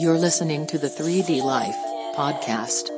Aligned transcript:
You're 0.00 0.16
listening 0.16 0.66
to 0.68 0.78
the 0.78 0.86
3D 0.86 1.42
Life 1.42 1.76
podcast. 2.16 2.88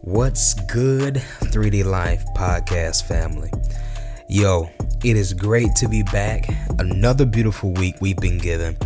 What's 0.00 0.54
good, 0.54 1.22
3D 1.52 1.84
Life 1.84 2.24
podcast 2.34 3.04
family? 3.04 3.52
Yo, 4.26 4.68
it 5.04 5.16
is 5.16 5.34
great 5.34 5.76
to 5.76 5.88
be 5.88 6.02
back. 6.02 6.48
Another 6.80 7.24
beautiful 7.24 7.70
week 7.74 7.94
we've 8.00 8.16
been 8.16 8.38
given. 8.38 8.76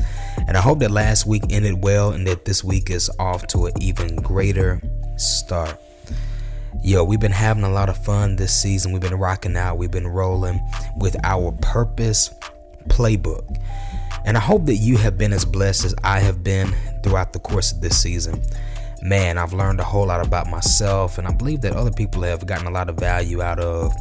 And 0.46 0.56
I 0.56 0.60
hope 0.60 0.80
that 0.80 0.90
last 0.90 1.26
week 1.26 1.44
ended 1.50 1.82
well 1.82 2.12
and 2.12 2.26
that 2.26 2.44
this 2.44 2.64
week 2.64 2.90
is 2.90 3.10
off 3.18 3.46
to 3.48 3.66
an 3.66 3.72
even 3.80 4.16
greater 4.16 4.80
start. 5.16 5.78
Yo, 6.82 7.04
we've 7.04 7.20
been 7.20 7.32
having 7.32 7.64
a 7.64 7.70
lot 7.70 7.88
of 7.88 8.02
fun 8.04 8.36
this 8.36 8.54
season. 8.54 8.92
We've 8.92 9.02
been 9.02 9.14
rocking 9.14 9.56
out, 9.56 9.78
we've 9.78 9.90
been 9.90 10.08
rolling 10.08 10.60
with 10.96 11.16
our 11.22 11.52
purpose 11.62 12.30
playbook. 12.88 13.58
And 14.24 14.36
I 14.36 14.40
hope 14.40 14.66
that 14.66 14.76
you 14.76 14.96
have 14.98 15.18
been 15.18 15.32
as 15.32 15.44
blessed 15.44 15.84
as 15.84 15.94
I 16.04 16.20
have 16.20 16.42
been 16.42 16.74
throughout 17.02 17.32
the 17.32 17.38
course 17.40 17.72
of 17.72 17.80
this 17.80 18.00
season. 18.00 18.42
Man, 19.02 19.36
I've 19.36 19.52
learned 19.52 19.80
a 19.80 19.84
whole 19.84 20.06
lot 20.06 20.24
about 20.24 20.46
myself, 20.46 21.18
and 21.18 21.26
I 21.26 21.32
believe 21.32 21.60
that 21.62 21.74
other 21.74 21.90
people 21.90 22.22
have 22.22 22.46
gotten 22.46 22.68
a 22.68 22.70
lot 22.70 22.88
of 22.88 22.96
value 22.96 23.42
out 23.42 23.58
of 23.58 23.92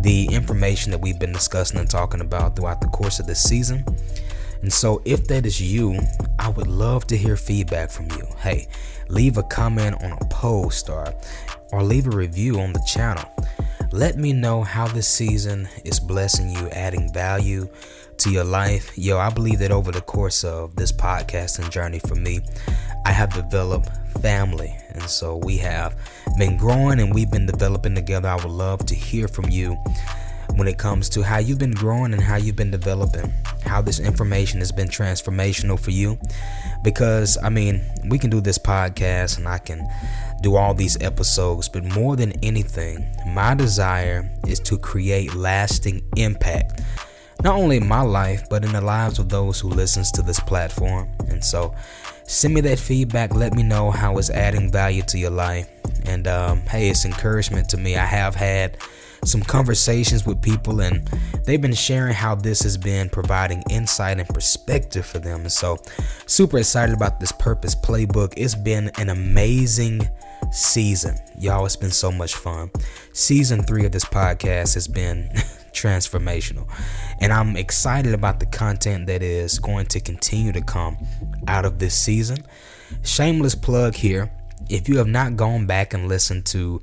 the 0.00 0.26
information 0.32 0.90
that 0.90 1.00
we've 1.00 1.18
been 1.18 1.32
discussing 1.32 1.78
and 1.78 1.88
talking 1.88 2.20
about 2.20 2.56
throughout 2.56 2.80
the 2.80 2.88
course 2.88 3.20
of 3.20 3.26
this 3.28 3.40
season. 3.40 3.84
And 4.62 4.72
so, 4.72 5.02
if 5.04 5.26
that 5.26 5.44
is 5.44 5.60
you, 5.60 5.98
I 6.38 6.48
would 6.48 6.68
love 6.68 7.06
to 7.08 7.16
hear 7.16 7.36
feedback 7.36 7.90
from 7.90 8.10
you. 8.12 8.26
Hey, 8.38 8.68
leave 9.08 9.36
a 9.36 9.42
comment 9.42 10.02
on 10.02 10.12
a 10.12 10.24
post 10.26 10.88
or, 10.88 11.12
or 11.72 11.82
leave 11.82 12.06
a 12.06 12.16
review 12.16 12.60
on 12.60 12.72
the 12.72 12.82
channel. 12.86 13.24
Let 13.90 14.16
me 14.16 14.32
know 14.32 14.62
how 14.62 14.86
this 14.86 15.08
season 15.08 15.68
is 15.84 16.00
blessing 16.00 16.50
you, 16.50 16.68
adding 16.70 17.12
value 17.12 17.68
to 18.18 18.30
your 18.30 18.44
life. 18.44 18.96
Yo, 18.96 19.18
I 19.18 19.30
believe 19.30 19.58
that 19.58 19.72
over 19.72 19.90
the 19.90 20.00
course 20.00 20.44
of 20.44 20.76
this 20.76 20.92
podcasting 20.92 21.68
journey 21.70 21.98
for 21.98 22.14
me, 22.14 22.40
I 23.04 23.12
have 23.12 23.34
developed 23.34 23.90
family. 24.22 24.74
And 24.90 25.02
so 25.02 25.36
we 25.36 25.58
have 25.58 25.94
been 26.38 26.56
growing 26.56 27.00
and 27.00 27.12
we've 27.12 27.30
been 27.30 27.46
developing 27.46 27.94
together. 27.94 28.28
I 28.28 28.36
would 28.36 28.46
love 28.46 28.86
to 28.86 28.94
hear 28.94 29.28
from 29.28 29.50
you 29.50 29.76
when 30.56 30.68
it 30.68 30.78
comes 30.78 31.08
to 31.10 31.22
how 31.22 31.38
you've 31.38 31.58
been 31.58 31.72
growing 31.72 32.12
and 32.12 32.22
how 32.22 32.36
you've 32.36 32.56
been 32.56 32.70
developing, 32.70 33.32
how 33.64 33.80
this 33.80 34.00
information 34.00 34.60
has 34.60 34.72
been 34.72 34.88
transformational 34.88 35.78
for 35.78 35.90
you. 35.90 36.18
Because, 36.82 37.38
I 37.42 37.48
mean, 37.48 37.82
we 38.08 38.18
can 38.18 38.30
do 38.30 38.40
this 38.40 38.58
podcast 38.58 39.38
and 39.38 39.48
I 39.48 39.58
can 39.58 39.88
do 40.42 40.56
all 40.56 40.74
these 40.74 41.00
episodes, 41.00 41.68
but 41.68 41.84
more 41.84 42.16
than 42.16 42.32
anything, 42.42 43.06
my 43.26 43.54
desire 43.54 44.30
is 44.46 44.60
to 44.60 44.78
create 44.78 45.34
lasting 45.34 46.02
impact. 46.16 46.82
Not 47.42 47.56
only 47.56 47.78
in 47.78 47.86
my 47.88 48.02
life, 48.02 48.48
but 48.48 48.64
in 48.64 48.72
the 48.72 48.80
lives 48.80 49.18
of 49.18 49.28
those 49.28 49.58
who 49.58 49.68
listens 49.68 50.12
to 50.12 50.22
this 50.22 50.38
platform. 50.38 51.08
And 51.28 51.44
so, 51.44 51.74
send 52.24 52.54
me 52.54 52.60
that 52.62 52.78
feedback. 52.78 53.34
Let 53.34 53.54
me 53.54 53.62
know 53.62 53.90
how 53.90 54.18
it's 54.18 54.30
adding 54.30 54.70
value 54.70 55.02
to 55.02 55.18
your 55.18 55.30
life. 55.30 55.68
And 56.04 56.26
um, 56.28 56.60
hey, 56.60 56.88
it's 56.88 57.04
encouragement 57.04 57.68
to 57.70 57.76
me. 57.76 57.96
I 57.96 58.04
have 58.04 58.34
had 58.34 58.78
some 59.24 59.42
conversations 59.42 60.26
with 60.26 60.42
people 60.42 60.80
and 60.80 61.06
they've 61.44 61.60
been 61.60 61.74
sharing 61.74 62.12
how 62.12 62.34
this 62.34 62.62
has 62.62 62.76
been 62.76 63.08
providing 63.08 63.62
insight 63.70 64.18
and 64.18 64.28
perspective 64.28 65.06
for 65.06 65.18
them. 65.18 65.42
And 65.42 65.52
so, 65.52 65.78
super 66.26 66.58
excited 66.58 66.94
about 66.94 67.20
this 67.20 67.32
purpose 67.32 67.74
playbook. 67.74 68.34
It's 68.36 68.54
been 68.54 68.90
an 68.98 69.10
amazing 69.10 70.08
season. 70.50 71.16
Y'all, 71.38 71.64
it's 71.64 71.76
been 71.76 71.90
so 71.90 72.10
much 72.10 72.34
fun. 72.34 72.70
Season 73.12 73.62
three 73.62 73.86
of 73.86 73.92
this 73.92 74.04
podcast 74.04 74.74
has 74.74 74.88
been 74.88 75.30
transformational. 75.72 76.68
And 77.20 77.32
I'm 77.32 77.56
excited 77.56 78.14
about 78.14 78.40
the 78.40 78.46
content 78.46 79.06
that 79.06 79.22
is 79.22 79.58
going 79.58 79.86
to 79.86 80.00
continue 80.00 80.52
to 80.52 80.60
come 80.60 80.96
out 81.46 81.64
of 81.64 81.78
this 81.78 81.94
season. 81.94 82.38
Shameless 83.02 83.54
plug 83.54 83.94
here. 83.94 84.30
If 84.72 84.88
you 84.88 84.96
have 84.96 85.06
not 85.06 85.36
gone 85.36 85.66
back 85.66 85.92
and 85.92 86.08
listened 86.08 86.46
to 86.46 86.80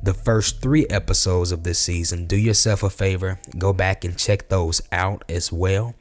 the 0.00 0.14
first 0.14 0.62
three 0.62 0.86
episodes 0.86 1.50
of 1.50 1.64
this 1.64 1.80
season, 1.80 2.28
do 2.28 2.36
yourself 2.36 2.84
a 2.84 2.88
favor, 2.88 3.40
go 3.58 3.72
back 3.72 4.04
and 4.04 4.16
check 4.16 4.48
those 4.48 4.80
out 4.92 5.24
as 5.28 5.50
well. 5.50 5.96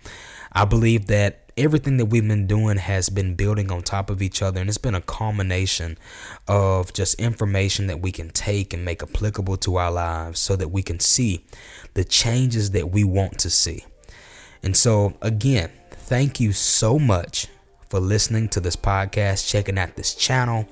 I 0.51 0.65
believe 0.65 1.07
that 1.07 1.51
everything 1.57 1.97
that 1.97 2.05
we've 2.05 2.27
been 2.27 2.45
doing 2.45 2.77
has 2.77 3.09
been 3.09 3.33
building 3.33 3.71
on 3.71 3.81
top 3.81 4.11
of 4.11 4.21
each 4.21 4.43
other, 4.43 4.61
and 4.61 4.69
it's 4.69 4.77
been 4.77 4.93
a 4.93 5.01
culmination 5.01 5.97
of 6.47 6.93
just 6.93 7.19
information 7.19 7.87
that 7.87 8.01
we 8.01 8.11
can 8.11 8.29
take 8.29 8.71
and 8.71 8.85
make 8.85 9.01
applicable 9.01 9.57
to 9.57 9.77
our 9.77 9.91
lives 9.91 10.39
so 10.39 10.55
that 10.55 10.67
we 10.67 10.83
can 10.83 10.99
see 10.99 11.43
the 11.95 12.03
changes 12.03 12.69
that 12.69 12.91
we 12.91 13.03
want 13.03 13.39
to 13.39 13.49
see. 13.49 13.83
And 14.61 14.77
so, 14.77 15.15
again, 15.23 15.71
thank 15.89 16.39
you 16.39 16.53
so 16.53 16.99
much 16.99 17.47
for 17.89 17.99
listening 17.99 18.47
to 18.49 18.59
this 18.59 18.75
podcast, 18.75 19.49
checking 19.49 19.79
out 19.79 19.95
this 19.95 20.13
channel. 20.13 20.67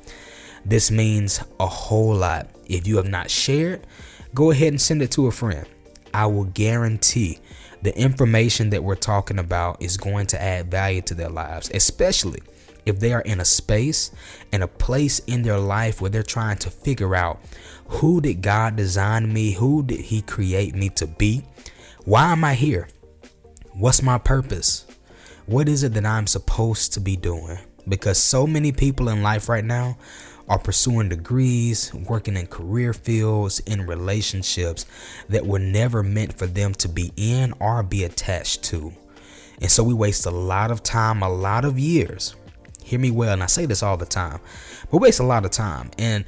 This 0.65 0.91
means 0.91 1.41
a 1.59 1.67
whole 1.67 2.15
lot. 2.15 2.49
If 2.67 2.87
you 2.87 2.97
have 2.97 3.07
not 3.07 3.29
shared, 3.29 3.85
go 4.33 4.51
ahead 4.51 4.69
and 4.69 4.81
send 4.81 5.01
it 5.01 5.11
to 5.11 5.27
a 5.27 5.31
friend. 5.31 5.65
I 6.13 6.25
will 6.25 6.45
guarantee 6.45 7.39
the 7.81 7.97
information 7.97 8.71
that 8.71 8.83
we're 8.83 8.95
talking 8.95 9.39
about 9.39 9.81
is 9.81 9.97
going 9.97 10.27
to 10.27 10.41
add 10.41 10.69
value 10.69 11.01
to 11.03 11.13
their 11.13 11.29
lives, 11.29 11.71
especially 11.73 12.41
if 12.85 12.99
they 12.99 13.13
are 13.13 13.21
in 13.21 13.39
a 13.39 13.45
space 13.45 14.11
and 14.51 14.63
a 14.63 14.67
place 14.67 15.19
in 15.19 15.43
their 15.43 15.59
life 15.59 16.01
where 16.01 16.09
they're 16.09 16.23
trying 16.23 16.57
to 16.57 16.69
figure 16.69 17.15
out 17.15 17.39
who 17.87 18.21
did 18.21 18.41
God 18.41 18.75
design 18.75 19.31
me? 19.31 19.53
Who 19.53 19.83
did 19.83 19.99
He 19.99 20.21
create 20.21 20.75
me 20.75 20.89
to 20.89 21.07
be? 21.07 21.43
Why 22.05 22.31
am 22.31 22.43
I 22.43 22.55
here? 22.55 22.87
What's 23.73 24.01
my 24.01 24.17
purpose? 24.17 24.85
What 25.45 25.69
is 25.69 25.83
it 25.83 25.93
that 25.93 26.05
I'm 26.05 26.27
supposed 26.27 26.93
to 26.93 26.99
be 26.99 27.15
doing? 27.15 27.57
Because 27.87 28.17
so 28.17 28.45
many 28.45 28.71
people 28.71 29.09
in 29.09 29.23
life 29.23 29.49
right 29.49 29.65
now 29.65 29.97
are 30.49 30.59
pursuing 30.59 31.09
degrees, 31.09 31.93
working 31.93 32.35
in 32.35 32.47
career 32.47 32.91
fields, 32.91 33.59
in 33.61 33.85
relationships 33.85 34.85
that 35.29 35.45
were 35.45 35.59
never 35.59 36.01
meant 36.01 36.37
for 36.37 36.47
them 36.47 36.73
to 36.73 36.89
be 36.89 37.13
in 37.15 37.53
or 37.59 37.83
be 37.83 38.03
attached 38.03 38.63
to. 38.63 38.91
And 39.61 39.69
so 39.69 39.83
we 39.83 39.93
waste 39.93 40.25
a 40.25 40.31
lot 40.31 40.71
of 40.71 40.81
time, 40.81 41.21
a 41.21 41.29
lot 41.29 41.65
of 41.65 41.77
years. 41.77 42.35
Hear 42.83 42.99
me 42.99 43.11
well, 43.11 43.33
and 43.33 43.43
I 43.43 43.45
say 43.45 43.67
this 43.67 43.83
all 43.83 43.97
the 43.97 44.05
time. 44.05 44.39
We 44.91 44.97
waste 44.97 45.19
a 45.19 45.23
lot 45.23 45.45
of 45.45 45.51
time. 45.51 45.91
And 45.99 46.25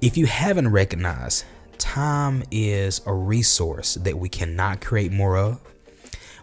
if 0.00 0.16
you 0.16 0.26
haven't 0.26 0.68
recognized, 0.68 1.44
time 1.78 2.42
is 2.50 3.00
a 3.06 3.14
resource 3.14 3.94
that 3.94 4.18
we 4.18 4.28
cannot 4.28 4.80
create 4.80 5.12
more 5.12 5.36
of. 5.36 5.60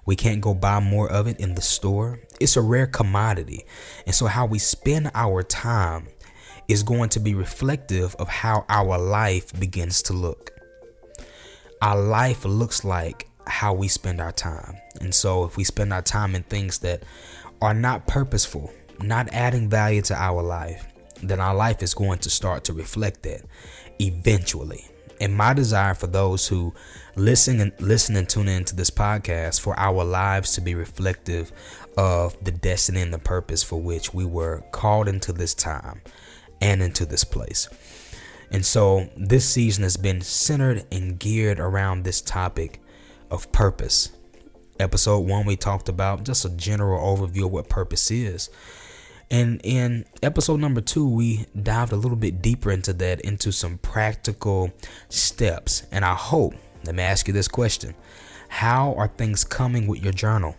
We 0.06 0.16
can't 0.16 0.40
go 0.40 0.54
buy 0.54 0.80
more 0.80 1.12
of 1.12 1.28
it 1.28 1.40
in 1.40 1.56
the 1.56 1.62
store. 1.62 2.22
It's 2.40 2.56
a 2.56 2.62
rare 2.62 2.88
commodity. 2.88 3.66
And 4.06 4.16
so, 4.16 4.28
how 4.28 4.46
we 4.46 4.58
spend 4.58 5.12
our 5.14 5.44
time 5.44 6.08
is 6.72 6.84
going 6.84 7.10
to 7.10 7.20
be 7.20 7.34
reflective 7.34 8.16
of 8.16 8.30
how 8.30 8.66
our 8.70 8.98
life 8.98 9.52
begins 9.60 10.02
to 10.04 10.14
look. 10.14 10.52
Our 11.82 12.02
life 12.02 12.46
looks 12.46 12.86
like 12.86 13.28
how 13.46 13.74
we 13.74 13.90
spend 13.90 14.22
our 14.22 14.32
time. 14.32 14.78
And 15.02 15.14
so, 15.14 15.44
if 15.44 15.58
we 15.58 15.66
spend 15.66 15.92
our 15.92 16.02
time 16.02 16.34
in 16.34 16.44
things 16.44 16.80
that 16.80 17.04
are 17.62 17.74
not 17.74 18.08
purposeful, 18.08 18.72
not 19.02 19.28
adding 19.34 19.70
value 19.70 20.02
to 20.04 20.16
our 20.16 20.42
life, 20.42 20.88
then 21.22 21.42
our 21.42 21.54
life 21.54 21.84
is 21.84 21.94
going 21.94 22.20
to 22.20 22.30
start 22.30 22.64
to 22.66 22.74
reflect 22.74 23.24
that 23.24 23.42
eventually. 24.00 24.88
And 25.20 25.36
my 25.36 25.54
desire 25.54 25.94
for 25.94 26.08
those 26.08 26.48
who 26.48 26.74
listen 27.18 27.60
and 27.60 27.74
listen 27.80 28.16
and 28.16 28.30
tune 28.30 28.48
into 28.48 28.78
this 28.78 28.90
podcast 28.90 29.60
for 29.60 29.78
our 29.78 30.06
lives 30.06 30.54
to 30.54 30.62
be 30.62 30.74
reflective 30.74 31.52
of 31.98 32.42
the 32.44 32.52
destiny 32.52 33.02
and 33.02 33.14
the 33.14 33.20
purpose 33.20 33.62
for 33.62 33.80
which 33.80 34.14
we 34.14 34.24
were 34.24 34.64
called 34.72 35.10
into 35.10 35.34
this 35.34 35.54
time 35.54 36.02
and 36.62 36.82
into 36.82 37.06
this 37.06 37.24
place. 37.24 37.68
And 38.52 38.66
so 38.66 39.10
this 39.18 39.50
season 39.50 39.84
has 39.84 39.98
been 39.98 40.22
centered 40.22 40.86
and 40.92 41.18
geared 41.18 41.60
around 41.60 42.04
this 42.04 42.22
topic 42.22 42.82
of 43.30 43.52
purpose. 43.52 44.12
Episode 44.80 45.20
1 45.20 45.46
we 45.46 45.56
talked 45.56 45.90
about 45.90 46.24
just 46.24 46.46
a 46.46 46.50
general 46.50 47.00
overview 47.00 47.46
of 47.46 47.52
what 47.52 47.70
purpose 47.70 48.12
is. 48.12 48.50
And 49.32 49.62
in 49.64 50.06
episode 50.22 50.60
number 50.60 50.82
two, 50.82 51.08
we 51.08 51.46
dived 51.60 51.94
a 51.94 51.96
little 51.96 52.18
bit 52.18 52.42
deeper 52.42 52.70
into 52.70 52.92
that, 52.94 53.22
into 53.22 53.54
some 53.54 53.78
practical 53.78 54.72
steps. 55.08 55.84
And 55.90 56.04
I 56.04 56.16
hope, 56.16 56.54
let 56.84 56.96
me 56.96 57.04
ask 57.04 57.28
you 57.28 57.34
this 57.34 57.48
question 57.48 57.96
How 58.50 58.94
are 58.96 59.08
things 59.08 59.46
coming 59.46 59.88
with 59.88 60.04
your 60.04 60.12
journal? 60.12 60.58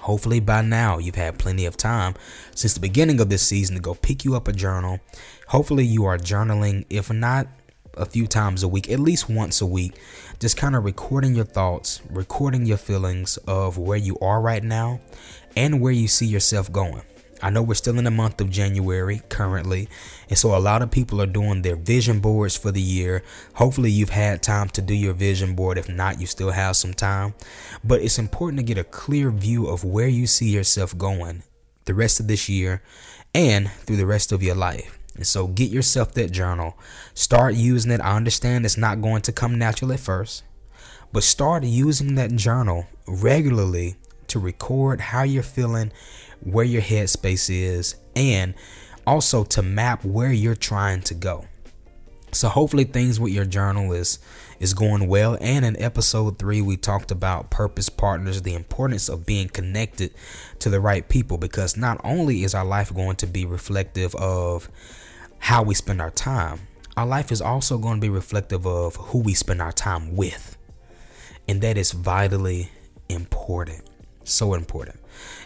Hopefully, 0.00 0.40
by 0.40 0.62
now, 0.62 0.98
you've 0.98 1.16
had 1.16 1.38
plenty 1.38 1.66
of 1.66 1.76
time 1.76 2.14
since 2.54 2.74
the 2.74 2.80
beginning 2.80 3.20
of 3.20 3.28
this 3.28 3.46
season 3.46 3.76
to 3.76 3.82
go 3.82 3.94
pick 3.94 4.24
you 4.24 4.34
up 4.34 4.48
a 4.48 4.52
journal. 4.52 5.00
Hopefully, 5.48 5.84
you 5.84 6.04
are 6.04 6.18
journaling, 6.18 6.86
if 6.88 7.12
not 7.12 7.48
a 7.94 8.06
few 8.06 8.26
times 8.26 8.62
a 8.62 8.68
week, 8.68 8.90
at 8.90 9.00
least 9.00 9.28
once 9.28 9.60
a 9.60 9.66
week, 9.66 9.98
just 10.38 10.56
kind 10.56 10.76
of 10.76 10.84
recording 10.84 11.34
your 11.34 11.44
thoughts, 11.44 12.00
recording 12.10 12.64
your 12.64 12.76
feelings 12.76 13.36
of 13.38 13.76
where 13.76 13.98
you 13.98 14.16
are 14.20 14.40
right 14.40 14.62
now 14.62 15.00
and 15.56 15.80
where 15.80 15.92
you 15.92 16.06
see 16.06 16.26
yourself 16.26 16.72
going. 16.72 17.02
I 17.42 17.50
know 17.50 17.62
we're 17.62 17.74
still 17.74 17.98
in 17.98 18.04
the 18.04 18.10
month 18.10 18.40
of 18.40 18.50
January 18.50 19.22
currently, 19.28 19.88
and 20.28 20.36
so 20.36 20.56
a 20.56 20.58
lot 20.58 20.82
of 20.82 20.90
people 20.90 21.22
are 21.22 21.26
doing 21.26 21.62
their 21.62 21.76
vision 21.76 22.20
boards 22.20 22.56
for 22.56 22.72
the 22.72 22.80
year. 22.80 23.22
Hopefully, 23.54 23.90
you've 23.90 24.10
had 24.10 24.42
time 24.42 24.68
to 24.70 24.82
do 24.82 24.94
your 24.94 25.14
vision 25.14 25.54
board. 25.54 25.78
If 25.78 25.88
not, 25.88 26.20
you 26.20 26.26
still 26.26 26.50
have 26.50 26.76
some 26.76 26.94
time. 26.94 27.34
But 27.84 28.02
it's 28.02 28.18
important 28.18 28.58
to 28.58 28.64
get 28.64 28.78
a 28.78 28.84
clear 28.84 29.30
view 29.30 29.66
of 29.68 29.84
where 29.84 30.08
you 30.08 30.26
see 30.26 30.50
yourself 30.50 30.96
going 30.98 31.42
the 31.84 31.94
rest 31.94 32.20
of 32.20 32.28
this 32.28 32.48
year 32.48 32.82
and 33.34 33.70
through 33.70 33.96
the 33.96 34.06
rest 34.06 34.32
of 34.32 34.42
your 34.42 34.54
life. 34.54 34.98
And 35.14 35.26
so, 35.26 35.46
get 35.46 35.70
yourself 35.70 36.14
that 36.14 36.32
journal. 36.32 36.76
Start 37.14 37.54
using 37.54 37.92
it. 37.92 38.00
I 38.00 38.16
understand 38.16 38.64
it's 38.64 38.76
not 38.76 39.00
going 39.00 39.22
to 39.22 39.32
come 39.32 39.58
natural 39.58 39.92
at 39.92 40.00
first, 40.00 40.42
but 41.12 41.22
start 41.22 41.64
using 41.64 42.16
that 42.16 42.34
journal 42.34 42.86
regularly 43.06 43.96
to 44.28 44.38
record 44.38 45.00
how 45.00 45.22
you're 45.22 45.42
feeling 45.42 45.90
where 46.40 46.64
your 46.64 46.82
headspace 46.82 47.50
is, 47.50 47.96
and 48.14 48.54
also 49.06 49.44
to 49.44 49.62
map 49.62 50.04
where 50.04 50.32
you're 50.32 50.54
trying 50.54 51.02
to 51.02 51.14
go. 51.14 51.46
So 52.32 52.48
hopefully 52.48 52.84
things 52.84 53.18
with 53.18 53.32
your 53.32 53.46
journal 53.46 53.92
is 53.92 54.18
is 54.60 54.74
going 54.74 55.06
well. 55.06 55.38
And 55.40 55.64
in 55.64 55.80
episode 55.80 56.38
three, 56.38 56.60
we 56.60 56.76
talked 56.76 57.10
about 57.10 57.50
purpose 57.50 57.88
partners, 57.88 58.42
the 58.42 58.54
importance 58.54 59.08
of 59.08 59.24
being 59.24 59.48
connected 59.48 60.12
to 60.58 60.68
the 60.68 60.80
right 60.80 61.08
people, 61.08 61.38
because 61.38 61.76
not 61.76 62.00
only 62.02 62.42
is 62.42 62.54
our 62.54 62.64
life 62.64 62.92
going 62.92 63.16
to 63.16 63.26
be 63.26 63.46
reflective 63.46 64.14
of 64.16 64.68
how 65.38 65.62
we 65.62 65.74
spend 65.74 66.02
our 66.02 66.10
time, 66.10 66.60
our 66.96 67.06
life 67.06 67.30
is 67.30 67.40
also 67.40 67.78
going 67.78 67.94
to 67.94 68.00
be 68.00 68.08
reflective 68.08 68.66
of 68.66 68.96
who 68.96 69.20
we 69.20 69.32
spend 69.32 69.62
our 69.62 69.72
time 69.72 70.16
with. 70.16 70.58
And 71.48 71.62
that 71.62 71.78
is 71.78 71.92
vitally 71.92 72.70
important. 73.08 73.88
So 74.24 74.54
important. 74.54 74.98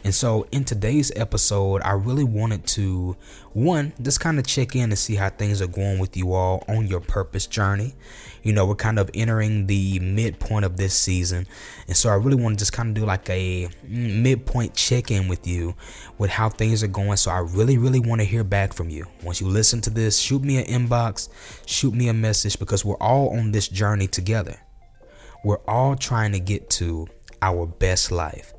And 0.04 0.14
so, 0.14 0.46
in 0.50 0.64
today's 0.64 1.12
episode, 1.16 1.82
I 1.82 1.92
really 1.92 2.24
wanted 2.24 2.66
to 2.68 3.16
one 3.52 3.92
just 4.00 4.20
kind 4.20 4.38
of 4.38 4.46
check 4.46 4.74
in 4.74 4.84
and 4.84 4.98
see 4.98 5.14
how 5.14 5.30
things 5.30 5.62
are 5.62 5.66
going 5.66 5.98
with 5.98 6.16
you 6.16 6.32
all 6.32 6.64
on 6.68 6.86
your 6.86 7.00
purpose 7.00 7.46
journey. 7.46 7.94
You 8.42 8.52
know, 8.52 8.66
we're 8.66 8.74
kind 8.74 8.98
of 8.98 9.10
entering 9.14 9.66
the 9.66 10.00
midpoint 10.00 10.64
of 10.64 10.76
this 10.76 10.98
season, 10.98 11.46
and 11.86 11.96
so 11.96 12.10
I 12.10 12.14
really 12.14 12.36
want 12.36 12.58
to 12.58 12.62
just 12.62 12.72
kind 12.72 12.88
of 12.88 12.94
do 12.94 13.06
like 13.06 13.28
a 13.30 13.68
mm, 13.86 14.22
midpoint 14.22 14.74
check 14.74 15.10
in 15.10 15.28
with 15.28 15.46
you 15.46 15.74
with 16.18 16.30
how 16.30 16.48
things 16.48 16.82
are 16.82 16.88
going. 16.88 17.16
So, 17.16 17.30
I 17.30 17.38
really, 17.38 17.78
really 17.78 18.00
want 18.00 18.20
to 18.20 18.24
hear 18.26 18.44
back 18.44 18.72
from 18.72 18.90
you. 18.90 19.06
Once 19.22 19.40
you 19.40 19.48
listen 19.48 19.80
to 19.82 19.90
this, 19.90 20.18
shoot 20.18 20.42
me 20.42 20.58
an 20.58 20.64
inbox, 20.64 21.28
shoot 21.66 21.94
me 21.94 22.08
a 22.08 22.14
message 22.14 22.58
because 22.58 22.84
we're 22.84 22.96
all 22.96 23.30
on 23.38 23.52
this 23.52 23.68
journey 23.68 24.08
together. 24.08 24.60
We're 25.44 25.60
all 25.66 25.96
trying 25.96 26.32
to 26.32 26.40
get 26.40 26.70
to 26.70 27.08
our 27.40 27.66
best 27.66 28.12
life 28.12 28.54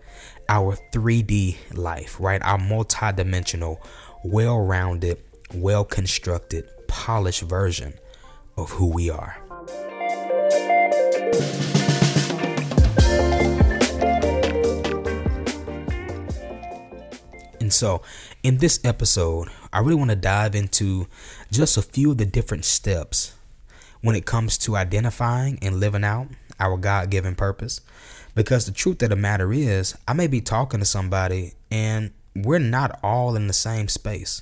our 0.49 0.77
3D 0.91 1.57
life, 1.73 2.17
right? 2.19 2.41
Our 2.43 2.57
multi-dimensional, 2.57 3.81
well-rounded, 4.23 5.17
well-constructed, 5.53 6.65
polished 6.87 7.43
version 7.43 7.93
of 8.57 8.71
who 8.71 8.87
we 8.87 9.09
are. 9.09 9.37
And 17.59 17.71
so, 17.71 18.01
in 18.43 18.57
this 18.57 18.79
episode, 18.83 19.47
I 19.71 19.79
really 19.79 19.95
want 19.95 20.09
to 20.09 20.17
dive 20.17 20.53
into 20.53 21.07
just 21.49 21.77
a 21.77 21.81
few 21.81 22.11
of 22.11 22.17
the 22.17 22.25
different 22.25 22.65
steps 22.65 23.33
when 24.01 24.17
it 24.17 24.25
comes 24.25 24.57
to 24.59 24.75
identifying 24.75 25.57
and 25.61 25.79
living 25.79 26.03
out 26.03 26.27
our 26.63 26.77
God 26.77 27.09
given 27.09 27.35
purpose. 27.35 27.81
Because 28.35 28.65
the 28.65 28.71
truth 28.71 29.03
of 29.03 29.09
the 29.09 29.15
matter 29.15 29.51
is, 29.53 29.95
I 30.07 30.13
may 30.13 30.27
be 30.27 30.41
talking 30.41 30.79
to 30.79 30.85
somebody 30.85 31.53
and 31.69 32.11
we're 32.35 32.59
not 32.59 32.99
all 33.03 33.35
in 33.35 33.47
the 33.47 33.53
same 33.53 33.87
space. 33.87 34.41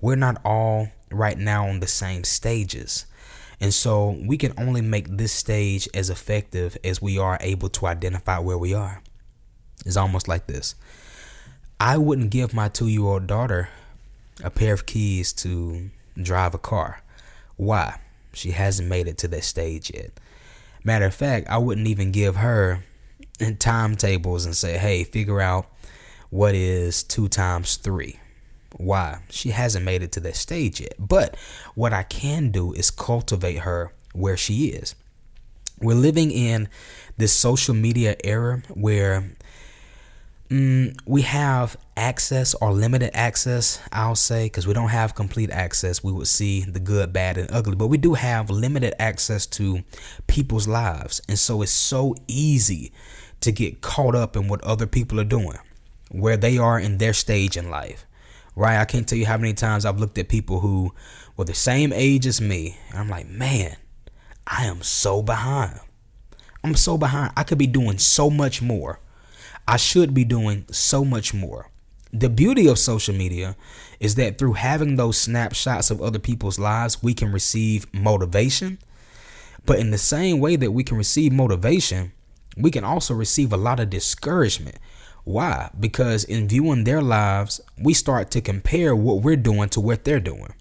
We're 0.00 0.16
not 0.16 0.40
all 0.44 0.88
right 1.10 1.38
now 1.38 1.68
on 1.68 1.80
the 1.80 1.86
same 1.86 2.24
stages. 2.24 3.06
And 3.60 3.72
so 3.72 4.18
we 4.26 4.36
can 4.36 4.52
only 4.58 4.82
make 4.82 5.06
this 5.08 5.32
stage 5.32 5.88
as 5.94 6.10
effective 6.10 6.76
as 6.84 7.00
we 7.00 7.18
are 7.18 7.38
able 7.40 7.68
to 7.70 7.86
identify 7.86 8.38
where 8.38 8.58
we 8.58 8.74
are. 8.74 9.02
It's 9.86 9.96
almost 9.96 10.28
like 10.28 10.46
this 10.46 10.74
I 11.80 11.96
wouldn't 11.96 12.30
give 12.30 12.52
my 12.52 12.68
two 12.68 12.88
year 12.88 13.02
old 13.02 13.26
daughter 13.26 13.68
a 14.42 14.50
pair 14.50 14.74
of 14.74 14.86
keys 14.86 15.32
to 15.34 15.90
drive 16.20 16.54
a 16.54 16.58
car. 16.58 17.02
Why? 17.56 18.00
She 18.32 18.50
hasn't 18.50 18.88
made 18.88 19.06
it 19.06 19.16
to 19.18 19.28
that 19.28 19.44
stage 19.44 19.92
yet. 19.94 20.10
Matter 20.84 21.06
of 21.06 21.14
fact, 21.14 21.48
I 21.48 21.58
wouldn't 21.58 21.88
even 21.88 22.12
give 22.12 22.36
her 22.36 22.84
timetables 23.58 24.44
and 24.44 24.54
say, 24.54 24.78
hey, 24.78 25.02
figure 25.02 25.40
out 25.40 25.66
what 26.30 26.54
is 26.54 27.02
two 27.02 27.28
times 27.28 27.76
three. 27.76 28.20
Why? 28.76 29.20
She 29.30 29.50
hasn't 29.50 29.84
made 29.84 30.02
it 30.02 30.12
to 30.12 30.20
that 30.20 30.36
stage 30.36 30.80
yet. 30.80 30.94
But 30.98 31.36
what 31.74 31.92
I 31.92 32.02
can 32.02 32.50
do 32.50 32.72
is 32.72 32.90
cultivate 32.90 33.60
her 33.60 33.92
where 34.12 34.36
she 34.36 34.66
is. 34.66 34.94
We're 35.80 35.94
living 35.94 36.30
in 36.30 36.68
this 37.16 37.32
social 37.32 37.74
media 37.74 38.16
era 38.22 38.62
where 38.68 39.32
mm, 40.48 40.96
we 41.06 41.22
have 41.22 41.76
access 41.96 42.54
or 42.54 42.72
limited 42.72 43.10
access, 43.14 43.80
I'll 43.92 44.14
say, 44.16 44.46
because 44.46 44.66
we 44.66 44.74
don't 44.74 44.88
have 44.88 45.14
complete 45.14 45.50
access. 45.50 46.02
We 46.02 46.12
would 46.12 46.26
see 46.26 46.62
the 46.62 46.80
good, 46.80 47.12
bad, 47.12 47.38
and 47.38 47.50
ugly, 47.50 47.76
but 47.76 47.86
we 47.88 47.98
do 47.98 48.14
have 48.14 48.50
limited 48.50 48.94
access 49.00 49.46
to 49.46 49.82
people's 50.26 50.68
lives. 50.68 51.20
And 51.28 51.38
so 51.38 51.62
it's 51.62 51.72
so 51.72 52.14
easy 52.26 52.92
to 53.40 53.52
get 53.52 53.80
caught 53.80 54.14
up 54.14 54.36
in 54.36 54.48
what 54.48 54.62
other 54.62 54.86
people 54.86 55.20
are 55.20 55.24
doing, 55.24 55.58
where 56.10 56.36
they 56.36 56.58
are 56.58 56.78
in 56.78 56.98
their 56.98 57.12
stage 57.12 57.56
in 57.56 57.70
life. 57.70 58.06
Right? 58.56 58.78
I 58.78 58.84
can't 58.84 59.08
tell 59.08 59.18
you 59.18 59.26
how 59.26 59.36
many 59.36 59.52
times 59.52 59.84
I've 59.84 59.98
looked 59.98 60.16
at 60.16 60.28
people 60.28 60.60
who 60.60 60.94
were 61.36 61.44
the 61.44 61.54
same 61.54 61.92
age 61.92 62.26
as 62.26 62.40
me, 62.40 62.78
and 62.90 62.98
I'm 62.98 63.08
like, 63.08 63.28
man, 63.28 63.76
I 64.46 64.66
am 64.66 64.82
so 64.82 65.22
behind. 65.22 65.80
I'm 66.62 66.74
so 66.76 66.96
behind. 66.96 67.32
I 67.36 67.42
could 67.42 67.58
be 67.58 67.66
doing 67.66 67.98
so 67.98 68.30
much 68.30 68.62
more. 68.62 69.00
I 69.66 69.76
should 69.76 70.14
be 70.14 70.24
doing 70.24 70.66
so 70.70 71.04
much 71.04 71.32
more. 71.32 71.70
The 72.12 72.28
beauty 72.28 72.68
of 72.68 72.78
social 72.78 73.14
media 73.14 73.56
is 73.98 74.14
that 74.14 74.38
through 74.38 74.52
having 74.52 74.96
those 74.96 75.18
snapshots 75.18 75.90
of 75.90 76.00
other 76.00 76.18
people's 76.18 76.58
lives, 76.58 77.02
we 77.02 77.14
can 77.14 77.32
receive 77.32 77.92
motivation. 77.92 78.78
But 79.66 79.78
in 79.78 79.90
the 79.90 79.98
same 79.98 80.38
way 80.38 80.56
that 80.56 80.72
we 80.72 80.84
can 80.84 80.96
receive 80.96 81.32
motivation, 81.32 82.12
we 82.56 82.70
can 82.70 82.84
also 82.84 83.14
receive 83.14 83.52
a 83.52 83.56
lot 83.56 83.80
of 83.80 83.90
discouragement. 83.90 84.78
Why? 85.24 85.70
Because 85.78 86.22
in 86.22 86.48
viewing 86.48 86.84
their 86.84 87.00
lives, 87.00 87.60
we 87.78 87.94
start 87.94 88.30
to 88.32 88.40
compare 88.40 88.94
what 88.94 89.22
we're 89.22 89.36
doing 89.36 89.70
to 89.70 89.80
what 89.80 90.04
they're 90.04 90.20
doing. 90.20 90.52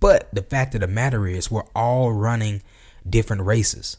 But 0.00 0.32
the 0.32 0.42
fact 0.42 0.74
of 0.76 0.80
the 0.80 0.86
matter 0.86 1.26
is, 1.26 1.50
we're 1.50 1.66
all 1.74 2.12
running 2.12 2.62
different 3.08 3.42
races. 3.42 3.96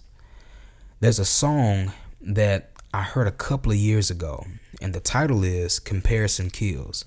There's 1.02 1.20
a 1.20 1.26
song 1.26 1.92
that 2.22 2.69
I 2.94 3.04
heard 3.04 3.28
a 3.28 3.32
couple 3.32 3.72
of 3.72 3.78
years 3.78 4.10
ago, 4.10 4.46
and 4.82 4.94
the 4.94 5.00
title 5.00 5.44
is 5.44 5.80
Comparison 5.80 6.50
Kills. 6.50 7.06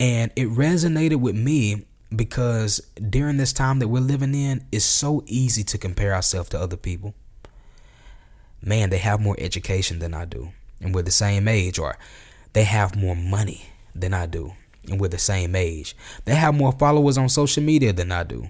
And 0.00 0.32
it 0.36 0.48
resonated 0.48 1.16
with 1.16 1.36
me 1.36 1.84
because 2.14 2.80
during 3.08 3.36
this 3.36 3.52
time 3.52 3.78
that 3.78 3.88
we're 3.88 4.00
living 4.00 4.34
in, 4.34 4.64
it's 4.72 4.84
so 4.84 5.22
easy 5.26 5.64
to 5.64 5.78
compare 5.78 6.14
ourselves 6.14 6.48
to 6.50 6.60
other 6.60 6.76
people 6.76 7.14
man, 8.62 8.90
they 8.90 8.98
have 8.98 9.20
more 9.20 9.36
education 9.38 9.98
than 9.98 10.14
I 10.14 10.24
do, 10.24 10.52
and 10.80 10.94
we're 10.94 11.02
the 11.02 11.10
same 11.10 11.48
age, 11.48 11.78
or 11.78 11.96
they 12.52 12.64
have 12.64 12.96
more 12.96 13.16
money 13.16 13.66
than 13.94 14.14
I 14.14 14.26
do, 14.26 14.52
and 14.88 15.00
we're 15.00 15.08
the 15.08 15.18
same 15.18 15.54
age. 15.54 15.96
They 16.24 16.34
have 16.34 16.54
more 16.54 16.72
followers 16.72 17.18
on 17.18 17.28
social 17.28 17.62
media 17.62 17.92
than 17.92 18.12
I 18.12 18.22
do, 18.22 18.48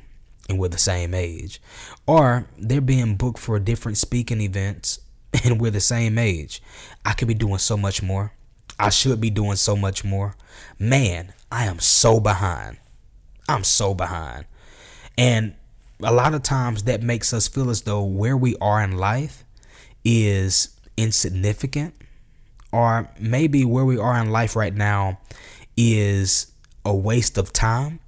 and 0.49 0.59
we're 0.59 0.69
the 0.69 0.78
same 0.78 1.14
age. 1.14 1.61
Or 2.07 2.47
they're 2.59 2.81
being 2.81 3.16
booked 3.16 3.38
for 3.38 3.59
different 3.59 3.99
speaking 3.99 4.40
events, 4.40 5.00
and 5.45 5.61
we're 5.61 5.71
the 5.71 5.81
same 5.81 6.19
age. 6.19 6.63
I 7.05 7.13
could 7.13 7.29
be 7.29 7.35
doing 7.35 7.59
so 7.59 7.77
much 7.77 8.03
more. 8.03 8.33
I 8.79 8.89
should 8.91 9.21
be 9.21 9.31
doing 9.31 9.57
so 9.57 9.77
much 9.77 10.05
more. 10.05 10.35
Man, 10.79 11.33
I 11.51 11.65
am 11.65 11.79
so 11.79 12.21
behind. 12.21 12.79
I'm 13.49 13.65
so 13.65 13.95
behind. 13.95 14.47
And 15.19 15.55
a 16.03 16.13
lot 16.13 16.35
of 16.35 16.43
times 16.43 16.85
that 16.85 17.03
makes 17.03 17.33
us 17.33 17.49
feel 17.49 17.71
as 17.71 17.83
though 17.83 18.03
where 18.03 18.37
we 18.37 18.57
are 18.61 18.83
in 18.83 18.97
life 18.97 19.45
is 20.05 20.77
insignificant, 20.97 21.95
or 22.73 23.11
maybe 23.21 23.65
where 23.65 23.85
we 23.85 23.99
are 23.99 24.21
in 24.21 24.31
life 24.31 24.57
right 24.57 24.75
now 24.75 25.21
is 25.77 26.53
a 26.85 26.95
waste 26.95 27.39
of 27.39 27.53
time. 27.53 28.01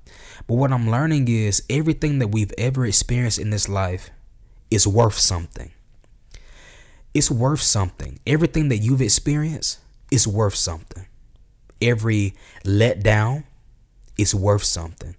But 0.47 0.55
what 0.55 0.73
I'm 0.73 0.91
learning 0.91 1.29
is 1.29 1.63
everything 1.71 2.19
that 2.19 2.29
we've 2.29 2.53
ever 2.59 2.85
experienced 2.85 3.39
in 3.39 3.51
this 3.51 3.69
life 3.69 4.11
is 4.71 4.87
worth 4.87 5.19
something. 5.19 5.71
It's 7.15 7.31
worth 7.31 7.63
something. 7.63 8.19
Everything 8.27 8.69
that 8.69 8.79
you've 8.79 9.01
experienced 9.01 9.79
is 10.11 10.27
worth 10.27 10.57
something. 10.57 11.07
Every 11.81 12.35
letdown 12.65 13.45
is 14.19 14.35
worth 14.35 14.65
something. 14.65 15.15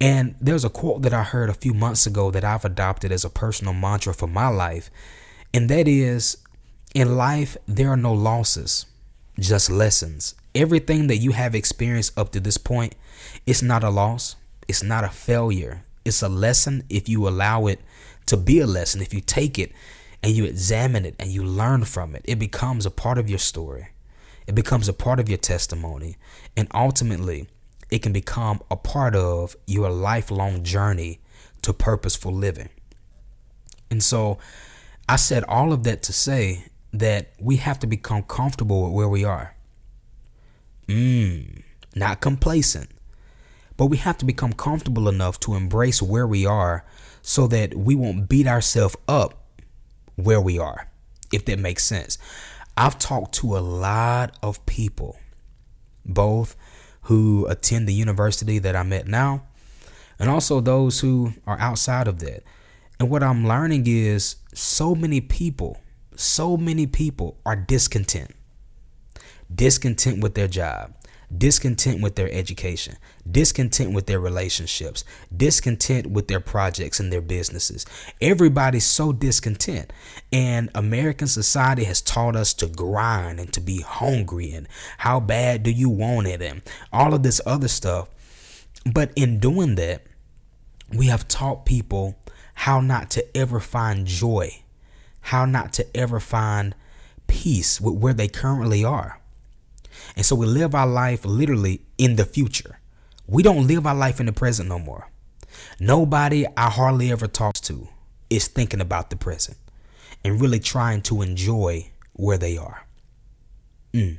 And 0.00 0.34
there's 0.40 0.64
a 0.64 0.68
quote 0.68 1.02
that 1.02 1.14
I 1.14 1.22
heard 1.22 1.48
a 1.48 1.54
few 1.54 1.72
months 1.72 2.06
ago 2.06 2.30
that 2.30 2.44
I've 2.44 2.64
adopted 2.64 3.12
as 3.12 3.24
a 3.24 3.30
personal 3.30 3.72
mantra 3.72 4.12
for 4.12 4.26
my 4.26 4.48
life 4.48 4.90
and 5.56 5.70
that 5.70 5.88
is 5.88 6.36
in 6.94 7.16
life, 7.16 7.56
there 7.66 7.88
are 7.88 7.96
no 7.96 8.12
losses, 8.12 8.84
just 9.38 9.70
lessons. 9.70 10.34
Everything 10.54 11.06
that 11.06 11.16
you 11.16 11.32
have 11.32 11.54
experienced 11.54 12.18
up 12.18 12.30
to 12.32 12.40
this 12.40 12.58
point, 12.58 12.94
it's 13.46 13.62
not 13.62 13.82
a 13.82 13.88
loss, 13.88 14.36
it's 14.68 14.82
not 14.82 15.02
a 15.02 15.08
failure. 15.08 15.82
It's 16.04 16.22
a 16.22 16.28
lesson 16.28 16.84
if 16.90 17.08
you 17.08 17.26
allow 17.26 17.66
it 17.68 17.80
to 18.26 18.36
be 18.36 18.60
a 18.60 18.66
lesson. 18.66 19.00
If 19.00 19.14
you 19.14 19.22
take 19.22 19.58
it 19.58 19.72
and 20.26 20.34
you 20.34 20.44
examine 20.44 21.04
it 21.04 21.14
and 21.20 21.30
you 21.30 21.44
learn 21.44 21.84
from 21.84 22.16
it, 22.16 22.24
it 22.26 22.40
becomes 22.40 22.84
a 22.84 22.90
part 22.90 23.16
of 23.16 23.30
your 23.30 23.38
story. 23.38 23.90
It 24.48 24.56
becomes 24.56 24.88
a 24.88 24.92
part 24.92 25.20
of 25.20 25.28
your 25.28 25.38
testimony. 25.38 26.16
And 26.56 26.66
ultimately, 26.74 27.46
it 27.92 28.02
can 28.02 28.12
become 28.12 28.60
a 28.68 28.74
part 28.74 29.14
of 29.14 29.54
your 29.68 29.88
lifelong 29.88 30.64
journey 30.64 31.20
to 31.62 31.72
purposeful 31.72 32.32
living. 32.32 32.70
And 33.88 34.02
so 34.02 34.38
I 35.08 35.14
said 35.14 35.44
all 35.44 35.72
of 35.72 35.84
that 35.84 36.02
to 36.02 36.12
say 36.12 36.64
that 36.92 37.30
we 37.38 37.58
have 37.58 37.78
to 37.78 37.86
become 37.86 38.24
comfortable 38.24 38.82
with 38.82 38.94
where 38.94 39.08
we 39.08 39.22
are. 39.24 39.54
Mmm, 40.88 41.62
not 41.94 42.20
complacent, 42.20 42.90
but 43.76 43.86
we 43.86 43.98
have 43.98 44.18
to 44.18 44.24
become 44.24 44.54
comfortable 44.54 45.08
enough 45.08 45.38
to 45.40 45.54
embrace 45.54 46.02
where 46.02 46.26
we 46.26 46.44
are 46.44 46.84
so 47.22 47.46
that 47.46 47.76
we 47.76 47.94
won't 47.94 48.28
beat 48.28 48.48
ourselves 48.48 48.96
up 49.06 49.44
where 50.16 50.40
we 50.40 50.58
are, 50.58 50.88
if 51.32 51.44
that 51.44 51.58
makes 51.58 51.84
sense. 51.84 52.18
I've 52.76 52.98
talked 52.98 53.34
to 53.36 53.56
a 53.56 53.60
lot 53.60 54.36
of 54.42 54.64
people, 54.66 55.18
both 56.04 56.56
who 57.02 57.46
attend 57.46 57.88
the 57.88 57.94
university 57.94 58.58
that 58.58 58.74
I'm 58.74 58.92
at 58.92 59.06
now, 59.06 59.44
and 60.18 60.28
also 60.28 60.60
those 60.60 61.00
who 61.00 61.34
are 61.46 61.58
outside 61.58 62.08
of 62.08 62.18
that. 62.20 62.42
And 62.98 63.10
what 63.10 63.22
I'm 63.22 63.46
learning 63.46 63.84
is 63.86 64.36
so 64.54 64.94
many 64.94 65.20
people, 65.20 65.80
so 66.16 66.56
many 66.56 66.86
people 66.86 67.38
are 67.46 67.56
discontent. 67.56 68.34
Discontent 69.54 70.22
with 70.22 70.34
their 70.34 70.48
job, 70.48 70.95
discontent 71.36 72.02
with 72.02 72.14
their 72.14 72.30
education, 72.32 72.96
discontent 73.28 73.92
with 73.92 74.06
their 74.06 74.20
relationships, 74.20 75.04
discontent 75.34 76.06
with 76.08 76.28
their 76.28 76.40
projects 76.40 77.00
and 77.00 77.12
their 77.12 77.20
businesses. 77.20 77.84
Everybody's 78.20 78.86
so 78.86 79.12
discontent. 79.12 79.92
And 80.32 80.70
American 80.74 81.26
society 81.26 81.84
has 81.84 82.00
taught 82.00 82.36
us 82.36 82.54
to 82.54 82.66
grind 82.66 83.40
and 83.40 83.52
to 83.52 83.60
be 83.60 83.80
hungry 83.80 84.52
and 84.52 84.68
how 84.98 85.20
bad 85.20 85.62
do 85.62 85.70
you 85.70 85.88
want 85.88 86.26
it 86.26 86.42
and 86.42 86.62
all 86.92 87.14
of 87.14 87.22
this 87.22 87.40
other 87.46 87.68
stuff. 87.68 88.08
But 88.84 89.12
in 89.16 89.40
doing 89.40 89.74
that, 89.76 90.02
we 90.94 91.06
have 91.06 91.26
taught 91.26 91.66
people 91.66 92.16
how 92.54 92.80
not 92.80 93.10
to 93.10 93.36
ever 93.36 93.58
find 93.58 94.06
joy, 94.06 94.62
how 95.22 95.44
not 95.44 95.72
to 95.74 95.96
ever 95.96 96.20
find 96.20 96.74
peace 97.26 97.80
with 97.80 97.94
where 97.94 98.14
they 98.14 98.28
currently 98.28 98.84
are. 98.84 99.20
And 100.16 100.24
so 100.24 100.34
we 100.34 100.46
live 100.46 100.74
our 100.74 100.86
life 100.86 101.24
literally 101.24 101.82
in 101.98 102.16
the 102.16 102.24
future. 102.24 102.80
We 103.26 103.42
don't 103.42 103.66
live 103.66 103.86
our 103.86 103.94
life 103.94 104.18
in 104.18 104.26
the 104.26 104.32
present 104.32 104.68
no 104.68 104.78
more. 104.78 105.10
Nobody 105.78 106.46
I 106.56 106.70
hardly 106.70 107.12
ever 107.12 107.26
talks 107.26 107.60
to 107.62 107.88
is 108.30 108.48
thinking 108.48 108.80
about 108.80 109.10
the 109.10 109.16
present 109.16 109.58
and 110.24 110.40
really 110.40 110.58
trying 110.58 111.02
to 111.02 111.22
enjoy 111.22 111.90
where 112.14 112.38
they 112.38 112.56
are. 112.56 112.86
Mm. 113.92 114.18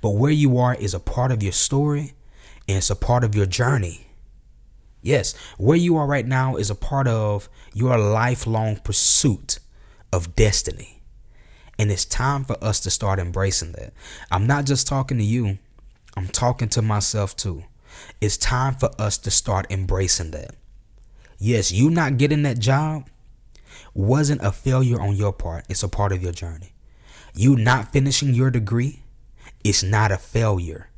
But 0.00 0.10
where 0.10 0.32
you 0.32 0.58
are 0.58 0.74
is 0.74 0.94
a 0.94 1.00
part 1.00 1.32
of 1.32 1.42
your 1.42 1.52
story 1.52 2.14
and 2.68 2.78
it's 2.78 2.90
a 2.90 2.96
part 2.96 3.24
of 3.24 3.34
your 3.34 3.46
journey. 3.46 4.08
Yes, 5.02 5.34
where 5.56 5.76
you 5.76 5.96
are 5.96 6.06
right 6.06 6.26
now 6.26 6.56
is 6.56 6.70
a 6.70 6.74
part 6.74 7.06
of 7.06 7.48
your 7.72 7.96
lifelong 7.96 8.76
pursuit 8.76 9.60
of 10.12 10.34
destiny. 10.34 10.95
And 11.78 11.90
it's 11.90 12.04
time 12.04 12.44
for 12.44 12.56
us 12.62 12.80
to 12.80 12.90
start 12.90 13.18
embracing 13.18 13.72
that. 13.72 13.92
I'm 14.30 14.46
not 14.46 14.64
just 14.64 14.86
talking 14.86 15.18
to 15.18 15.24
you, 15.24 15.58
I'm 16.16 16.28
talking 16.28 16.68
to 16.70 16.82
myself 16.82 17.36
too. 17.36 17.64
It's 18.20 18.36
time 18.36 18.74
for 18.74 18.90
us 18.98 19.18
to 19.18 19.30
start 19.30 19.66
embracing 19.70 20.30
that. 20.32 20.54
Yes, 21.38 21.70
you 21.70 21.90
not 21.90 22.16
getting 22.16 22.42
that 22.42 22.58
job 22.58 23.08
wasn't 23.94 24.42
a 24.42 24.52
failure 24.52 25.00
on 25.00 25.14
your 25.16 25.32
part, 25.32 25.66
it's 25.68 25.82
a 25.82 25.88
part 25.88 26.12
of 26.12 26.22
your 26.22 26.32
journey. 26.32 26.72
You 27.34 27.56
not 27.56 27.92
finishing 27.92 28.34
your 28.34 28.50
degree, 28.50 29.02
it's 29.62 29.82
not 29.82 30.12
a 30.12 30.16
failure, 30.16 30.88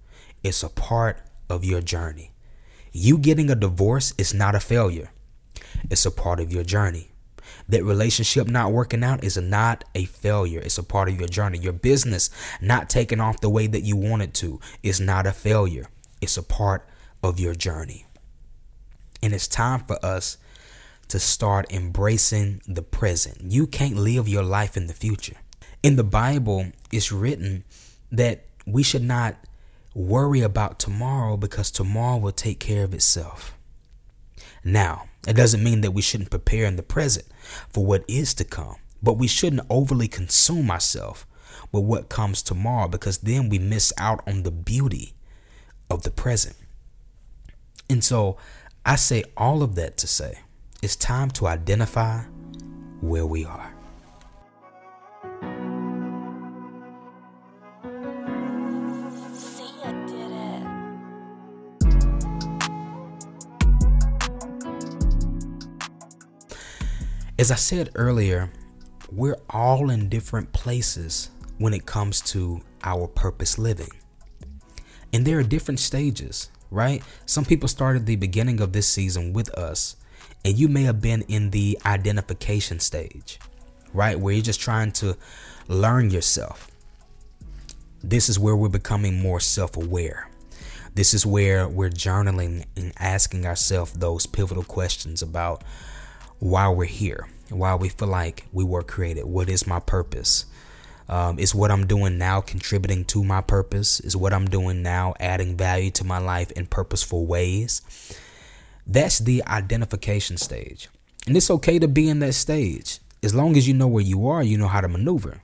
it's 0.44 0.62
a 0.62 0.68
part 0.68 1.18
of 1.48 1.64
your 1.64 1.80
journey. 1.80 2.32
You 2.92 3.18
getting 3.18 3.50
a 3.50 3.54
divorce 3.54 4.14
is 4.18 4.32
not 4.32 4.54
a 4.54 4.60
failure, 4.60 5.10
it's 5.90 6.06
a 6.06 6.10
part 6.10 6.38
of 6.38 6.52
your 6.52 6.64
journey. 6.64 7.10
That 7.68 7.84
relationship 7.84 8.48
not 8.48 8.72
working 8.72 9.04
out 9.04 9.22
is 9.22 9.36
not 9.36 9.84
a 9.94 10.04
failure. 10.04 10.60
It's 10.60 10.78
a 10.78 10.82
part 10.82 11.08
of 11.08 11.18
your 11.18 11.28
journey. 11.28 11.58
Your 11.58 11.72
business 11.72 12.30
not 12.60 12.88
taking 12.88 13.20
off 13.20 13.40
the 13.40 13.50
way 13.50 13.66
that 13.66 13.82
you 13.82 13.96
want 13.96 14.22
it 14.22 14.34
to 14.34 14.60
is 14.82 15.00
not 15.00 15.26
a 15.26 15.32
failure. 15.32 15.88
It's 16.20 16.36
a 16.36 16.42
part 16.42 16.86
of 17.22 17.38
your 17.38 17.54
journey. 17.54 18.06
And 19.22 19.32
it's 19.32 19.48
time 19.48 19.80
for 19.80 20.04
us 20.04 20.38
to 21.08 21.18
start 21.18 21.72
embracing 21.72 22.60
the 22.66 22.82
present. 22.82 23.50
You 23.50 23.66
can't 23.66 23.96
live 23.96 24.28
your 24.28 24.42
life 24.42 24.76
in 24.76 24.86
the 24.86 24.92
future. 24.92 25.36
In 25.82 25.96
the 25.96 26.04
Bible, 26.04 26.72
it's 26.92 27.10
written 27.10 27.64
that 28.12 28.44
we 28.66 28.82
should 28.82 29.02
not 29.02 29.36
worry 29.94 30.42
about 30.42 30.78
tomorrow 30.78 31.36
because 31.36 31.70
tomorrow 31.70 32.18
will 32.18 32.32
take 32.32 32.60
care 32.60 32.84
of 32.84 32.94
itself. 32.94 33.57
Now, 34.64 35.04
it 35.26 35.34
doesn't 35.34 35.62
mean 35.62 35.80
that 35.82 35.92
we 35.92 36.02
shouldn't 36.02 36.30
prepare 36.30 36.64
in 36.66 36.76
the 36.76 36.82
present 36.82 37.26
for 37.68 37.84
what 37.84 38.04
is 38.08 38.34
to 38.34 38.44
come, 38.44 38.76
but 39.02 39.14
we 39.14 39.28
shouldn't 39.28 39.66
overly 39.70 40.08
consume 40.08 40.70
ourselves 40.70 41.24
with 41.72 41.84
what 41.84 42.08
comes 42.08 42.42
tomorrow 42.42 42.88
because 42.88 43.18
then 43.18 43.48
we 43.48 43.58
miss 43.58 43.92
out 43.98 44.26
on 44.26 44.42
the 44.42 44.50
beauty 44.50 45.14
of 45.90 46.02
the 46.02 46.10
present. 46.10 46.56
And 47.90 48.02
so 48.02 48.36
I 48.84 48.96
say 48.96 49.24
all 49.36 49.62
of 49.62 49.74
that 49.76 49.96
to 49.98 50.06
say 50.06 50.40
it's 50.82 50.96
time 50.96 51.30
to 51.32 51.46
identify 51.46 52.22
where 53.00 53.26
we 53.26 53.44
are. 53.44 53.77
As 67.38 67.52
I 67.52 67.54
said 67.54 67.90
earlier, 67.94 68.50
we're 69.12 69.38
all 69.48 69.90
in 69.90 70.08
different 70.08 70.52
places 70.52 71.30
when 71.58 71.72
it 71.72 71.86
comes 71.86 72.20
to 72.32 72.60
our 72.82 73.06
purpose 73.06 73.58
living. 73.58 73.92
And 75.12 75.24
there 75.24 75.38
are 75.38 75.44
different 75.44 75.78
stages, 75.78 76.50
right? 76.72 77.00
Some 77.26 77.44
people 77.44 77.68
started 77.68 78.06
the 78.06 78.16
beginning 78.16 78.60
of 78.60 78.72
this 78.72 78.88
season 78.88 79.32
with 79.32 79.50
us, 79.50 79.94
and 80.44 80.58
you 80.58 80.66
may 80.66 80.82
have 80.82 81.00
been 81.00 81.22
in 81.28 81.50
the 81.50 81.78
identification 81.86 82.80
stage, 82.80 83.38
right? 83.94 84.18
Where 84.18 84.34
you're 84.34 84.42
just 84.42 84.60
trying 84.60 84.90
to 84.92 85.16
learn 85.68 86.10
yourself. 86.10 86.68
This 88.02 88.28
is 88.28 88.36
where 88.40 88.56
we're 88.56 88.68
becoming 88.68 89.22
more 89.22 89.38
self 89.38 89.76
aware. 89.76 90.28
This 90.92 91.14
is 91.14 91.24
where 91.24 91.68
we're 91.68 91.88
journaling 91.88 92.64
and 92.76 92.92
asking 92.98 93.46
ourselves 93.46 93.92
those 93.92 94.26
pivotal 94.26 94.64
questions 94.64 95.22
about 95.22 95.62
why 96.38 96.68
we're 96.68 96.84
here, 96.84 97.28
why 97.50 97.74
we 97.74 97.88
feel 97.88 98.08
like 98.08 98.44
we 98.52 98.64
were 98.64 98.82
created. 98.82 99.24
What 99.24 99.48
is 99.48 99.66
my 99.66 99.80
purpose? 99.80 100.46
Um, 101.08 101.38
is 101.38 101.54
what 101.54 101.70
I'm 101.70 101.86
doing 101.86 102.18
now 102.18 102.40
contributing 102.40 103.04
to 103.06 103.24
my 103.24 103.40
purpose? 103.40 103.98
Is 104.00 104.16
what 104.16 104.34
I'm 104.34 104.46
doing 104.46 104.82
now 104.82 105.14
adding 105.18 105.56
value 105.56 105.90
to 105.92 106.04
my 106.04 106.18
life 106.18 106.52
in 106.52 106.66
purposeful 106.66 107.26
ways? 107.26 107.80
That's 108.86 109.18
the 109.18 109.42
identification 109.46 110.36
stage. 110.36 110.88
And 111.26 111.36
it's 111.36 111.50
okay 111.50 111.78
to 111.78 111.88
be 111.88 112.08
in 112.08 112.20
that 112.20 112.34
stage. 112.34 113.00
As 113.22 113.34
long 113.34 113.56
as 113.56 113.66
you 113.66 113.74
know 113.74 113.88
where 113.88 114.04
you 114.04 114.28
are, 114.28 114.42
you 114.42 114.58
know 114.58 114.68
how 114.68 114.80
to 114.80 114.88
maneuver. 114.88 115.42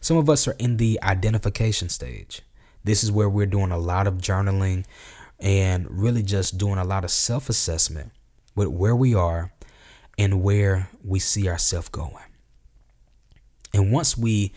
Some 0.00 0.16
of 0.16 0.30
us 0.30 0.46
are 0.46 0.56
in 0.58 0.76
the 0.76 0.98
identification 1.02 1.88
stage. 1.88 2.42
This 2.84 3.02
is 3.02 3.12
where 3.12 3.28
we're 3.28 3.46
doing 3.46 3.72
a 3.72 3.78
lot 3.78 4.06
of 4.06 4.14
journaling 4.14 4.84
and 5.40 5.86
really 5.90 6.22
just 6.22 6.56
doing 6.56 6.78
a 6.78 6.84
lot 6.84 7.04
of 7.04 7.10
self 7.10 7.48
assessment 7.48 8.12
with 8.54 8.68
where 8.68 8.96
we 8.96 9.14
are 9.14 9.52
and 10.18 10.42
where 10.42 10.90
we 11.02 11.20
see 11.20 11.48
ourselves 11.48 11.88
going. 11.88 12.24
And 13.72 13.92
once 13.92 14.18
we 14.18 14.52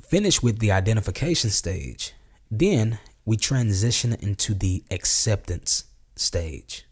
finish 0.00 0.42
with 0.42 0.58
the 0.58 0.72
identification 0.72 1.50
stage, 1.50 2.14
then 2.50 2.98
we 3.24 3.36
transition 3.36 4.16
into 4.20 4.54
the 4.54 4.82
acceptance 4.90 5.84
stage. 6.16 6.86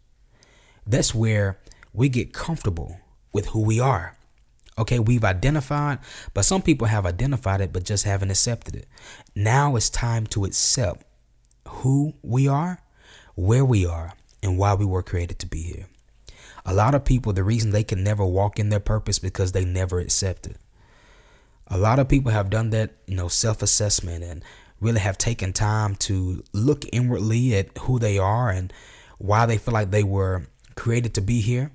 That's 0.85 1.13
where 1.13 1.59
we 1.93 2.09
get 2.09 2.33
comfortable 2.33 2.99
with 3.33 3.47
who 3.47 3.61
we 3.61 3.79
are. 3.79 4.17
Okay, 4.77 4.99
we've 4.99 5.23
identified, 5.23 5.99
but 6.33 6.45
some 6.45 6.61
people 6.61 6.87
have 6.87 7.05
identified 7.05 7.61
it 7.61 7.73
but 7.73 7.83
just 7.83 8.05
haven't 8.05 8.31
accepted 8.31 8.75
it. 8.75 8.87
Now 9.35 9.75
it's 9.75 9.89
time 9.89 10.25
to 10.27 10.45
accept 10.45 11.05
who 11.67 12.13
we 12.21 12.47
are, 12.47 12.79
where 13.35 13.65
we 13.65 13.85
are, 13.85 14.13
and 14.41 14.57
why 14.57 14.73
we 14.73 14.85
were 14.85 15.03
created 15.03 15.39
to 15.39 15.45
be 15.45 15.61
here. 15.61 15.87
A 16.65 16.73
lot 16.73 16.95
of 16.95 17.05
people, 17.05 17.33
the 17.33 17.43
reason 17.43 17.71
they 17.71 17.83
can 17.83 18.03
never 18.03 18.25
walk 18.25 18.59
in 18.59 18.69
their 18.69 18.79
purpose 18.79 19.19
because 19.19 19.51
they 19.51 19.65
never 19.65 19.99
accept 19.99 20.47
it. 20.47 20.57
A 21.67 21.77
lot 21.77 21.99
of 21.99 22.09
people 22.09 22.31
have 22.31 22.49
done 22.49 22.69
that, 22.71 22.91
you 23.07 23.15
know, 23.15 23.27
self 23.27 23.61
assessment 23.61 24.23
and 24.23 24.43
really 24.79 24.99
have 24.99 25.17
taken 25.17 25.53
time 25.53 25.95
to 25.95 26.43
look 26.53 26.85
inwardly 26.91 27.55
at 27.55 27.77
who 27.79 27.99
they 27.99 28.17
are 28.17 28.49
and 28.49 28.73
why 29.17 29.45
they 29.45 29.57
feel 29.57 29.73
like 29.73 29.91
they 29.91 30.03
were 30.03 30.47
created 30.75 31.13
to 31.13 31.21
be 31.21 31.41
here, 31.41 31.71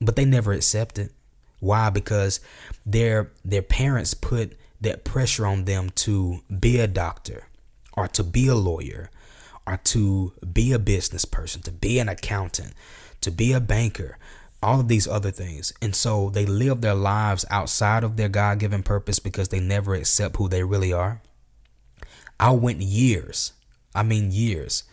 but 0.00 0.16
they 0.16 0.24
never 0.24 0.52
accept 0.52 0.98
it. 0.98 1.12
Why? 1.60 1.90
Because 1.90 2.40
their 2.84 3.30
their 3.44 3.62
parents 3.62 4.14
put 4.14 4.56
that 4.80 5.04
pressure 5.04 5.46
on 5.46 5.64
them 5.64 5.90
to 5.90 6.40
be 6.58 6.80
a 6.80 6.86
doctor 6.86 7.44
or 7.96 8.08
to 8.08 8.24
be 8.24 8.48
a 8.48 8.54
lawyer 8.54 9.10
or 9.66 9.76
to 9.84 10.32
be 10.52 10.72
a 10.72 10.78
business 10.78 11.24
person, 11.24 11.62
to 11.62 11.70
be 11.70 11.98
an 11.98 12.08
accountant, 12.08 12.72
to 13.20 13.30
be 13.30 13.52
a 13.52 13.60
banker, 13.60 14.18
all 14.62 14.80
of 14.80 14.88
these 14.88 15.08
other 15.08 15.30
things. 15.30 15.72
And 15.80 15.94
so 15.94 16.30
they 16.30 16.46
live 16.46 16.80
their 16.80 16.94
lives 16.94 17.44
outside 17.50 18.04
of 18.04 18.16
their 18.16 18.28
God 18.28 18.58
given 18.58 18.82
purpose 18.82 19.18
because 19.18 19.48
they 19.48 19.60
never 19.60 19.94
accept 19.94 20.36
who 20.36 20.48
they 20.48 20.62
really 20.62 20.92
are. 20.92 21.22
I 22.38 22.52
went 22.52 22.80
years, 22.80 23.52
I 23.94 24.02
mean, 24.02 24.30
years, 24.30 24.84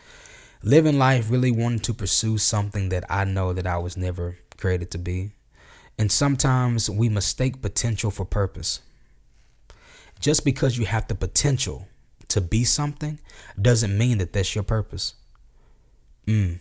living 0.63 0.98
life 0.98 1.31
really 1.31 1.51
wanting 1.51 1.79
to 1.79 1.93
pursue 1.93 2.38
something 2.38 2.89
that 2.89 3.05
I 3.10 3.24
know 3.24 3.53
that 3.53 3.67
I 3.67 3.77
was 3.77 3.96
never 3.96 4.38
created 4.57 4.91
to 4.91 4.98
be. 4.98 5.31
And 5.98 6.12
sometimes 6.12 6.89
we 6.89 7.10
mistake 7.10 7.62
potential 7.62 8.12
for 8.12 8.25
purpose. 8.25 8.81
Just 10.19 10.43
because 10.43 10.77
you 10.77 10.86
have 10.86 11.07
the 11.07 11.15
potential 11.15 11.88
to 12.27 12.41
be 12.41 12.63
something 12.63 13.19
doesn't 13.60 13.98
mean 13.98 14.17
that 14.17 14.34
that's 14.34 14.53
your 14.53 14.63
purpose. 14.63 15.13
Mm, 16.25 16.60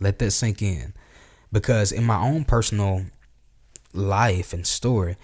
let 0.00 0.18
that 0.18 0.30
sink 0.32 0.62
in. 0.62 0.94
Because 1.52 1.92
in 1.92 2.04
my 2.04 2.20
own 2.20 2.44
personal 2.44 3.06
life 3.92 4.52
and 4.52 4.66
story, 4.66 5.16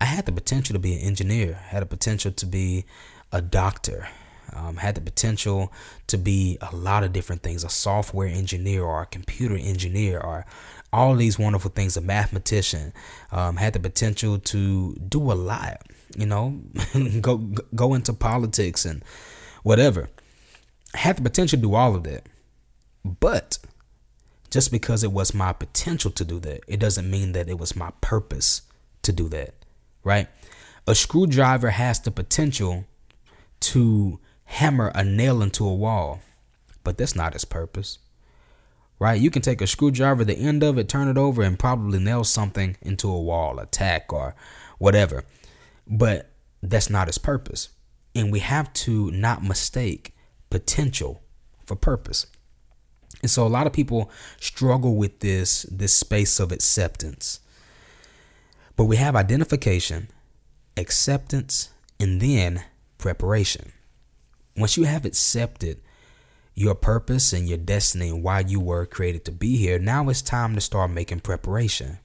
I 0.00 0.04
had 0.04 0.26
the 0.26 0.32
potential 0.32 0.74
to 0.74 0.78
be 0.78 0.94
an 0.94 1.00
engineer, 1.00 1.54
had 1.54 1.82
the 1.82 1.86
potential 1.86 2.32
to 2.32 2.46
be 2.46 2.84
a 3.32 3.40
doctor, 3.40 4.08
um, 4.52 4.76
had 4.76 4.94
the 4.94 5.00
potential 5.00 5.72
to 6.06 6.18
be 6.18 6.58
a 6.60 6.74
lot 6.74 7.04
of 7.04 7.12
different 7.12 7.42
things 7.42 7.64
a 7.64 7.68
software 7.68 8.28
engineer 8.28 8.82
or 8.82 9.02
a 9.02 9.06
computer 9.06 9.56
engineer 9.56 10.20
or 10.20 10.44
all 10.92 11.14
these 11.14 11.38
wonderful 11.38 11.70
things 11.70 11.96
a 11.96 12.00
mathematician. 12.00 12.92
Um, 13.30 13.56
had 13.56 13.72
the 13.72 13.80
potential 13.80 14.38
to 14.38 14.94
do 14.94 15.32
a 15.32 15.34
lot 15.34 15.82
you 16.16 16.26
know 16.26 16.60
go 17.20 17.38
go 17.74 17.94
into 17.94 18.12
politics 18.12 18.84
and 18.84 19.02
whatever. 19.62 20.08
Had 20.94 21.16
the 21.16 21.22
potential 21.22 21.56
to 21.58 21.62
do 21.62 21.74
all 21.74 21.94
of 21.94 22.04
that. 22.04 22.26
But 23.04 23.58
just 24.52 24.70
because 24.70 25.02
it 25.02 25.10
was 25.10 25.34
my 25.34 25.52
potential 25.52 26.10
to 26.10 26.24
do 26.24 26.38
that 26.38 26.60
it 26.68 26.78
doesn't 26.78 27.10
mean 27.10 27.32
that 27.32 27.48
it 27.48 27.58
was 27.58 27.74
my 27.74 27.90
purpose 28.00 28.62
to 29.02 29.12
do 29.12 29.28
that 29.28 29.54
right 30.04 30.28
a 30.86 30.94
screwdriver 30.94 31.70
has 31.70 32.00
the 32.00 32.10
potential 32.10 32.84
to 33.60 34.18
hammer 34.44 34.90
a 34.94 35.04
nail 35.04 35.40
into 35.40 35.64
a 35.64 35.74
wall, 35.74 36.20
but 36.82 36.98
that's 36.98 37.14
not 37.14 37.34
its 37.34 37.44
purpose. 37.44 37.98
Right? 38.98 39.20
You 39.20 39.30
can 39.30 39.42
take 39.42 39.60
a 39.60 39.66
screwdriver, 39.66 40.24
the 40.24 40.36
end 40.36 40.62
of 40.62 40.78
it, 40.78 40.88
turn 40.88 41.08
it 41.08 41.18
over, 41.18 41.42
and 41.42 41.58
probably 41.58 41.98
nail 41.98 42.22
something 42.24 42.76
into 42.82 43.10
a 43.10 43.20
wall, 43.20 43.58
a 43.58 43.66
tack, 43.66 44.12
or 44.12 44.34
whatever. 44.78 45.24
But 45.86 46.30
that's 46.62 46.90
not 46.90 47.08
its 47.08 47.18
purpose. 47.18 47.70
And 48.14 48.30
we 48.30 48.40
have 48.40 48.72
to 48.74 49.10
not 49.10 49.42
mistake 49.42 50.14
potential 50.50 51.22
for 51.64 51.74
purpose. 51.74 52.26
And 53.22 53.30
so 53.30 53.46
a 53.46 53.48
lot 53.48 53.66
of 53.66 53.72
people 53.72 54.10
struggle 54.40 54.96
with 54.96 55.20
this 55.20 55.62
this 55.70 55.94
space 55.94 56.40
of 56.40 56.52
acceptance. 56.52 57.40
But 58.76 58.84
we 58.84 58.96
have 58.96 59.14
identification, 59.14 60.08
acceptance, 60.76 61.70
and 62.00 62.20
then 62.20 62.64
preparation 62.98 63.72
once 64.56 64.76
you 64.76 64.84
have 64.84 65.04
accepted 65.04 65.80
your 66.54 66.74
purpose 66.74 67.32
and 67.32 67.48
your 67.48 67.58
destiny 67.58 68.10
and 68.10 68.22
why 68.22 68.40
you 68.40 68.60
were 68.60 68.84
created 68.84 69.24
to 69.24 69.32
be 69.32 69.56
here, 69.56 69.78
now 69.78 70.08
it's 70.08 70.20
time 70.20 70.54
to 70.54 70.60
start 70.60 70.90
making 70.90 71.20
preparation. 71.20 71.98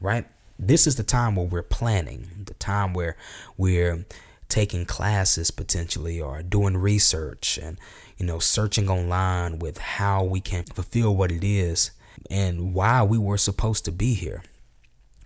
Right? 0.00 0.26
This 0.58 0.86
is 0.86 0.96
the 0.96 1.02
time 1.02 1.36
where 1.36 1.46
we're 1.46 1.62
planning, 1.62 2.44
the 2.46 2.54
time 2.54 2.94
where 2.94 3.16
we're 3.56 4.06
taking 4.48 4.84
classes 4.84 5.50
potentially 5.50 6.20
or 6.20 6.42
doing 6.42 6.76
research 6.76 7.58
and 7.58 7.78
you 8.20 8.26
know 8.26 8.38
searching 8.38 8.90
online 8.90 9.58
with 9.58 9.78
how 9.78 10.22
we 10.22 10.40
can 10.40 10.62
fulfill 10.64 11.16
what 11.16 11.32
it 11.32 11.42
is 11.42 11.90
and 12.30 12.74
why 12.74 13.02
we 13.02 13.16
were 13.16 13.38
supposed 13.38 13.86
to 13.86 13.92
be 13.92 14.12
here. 14.12 14.42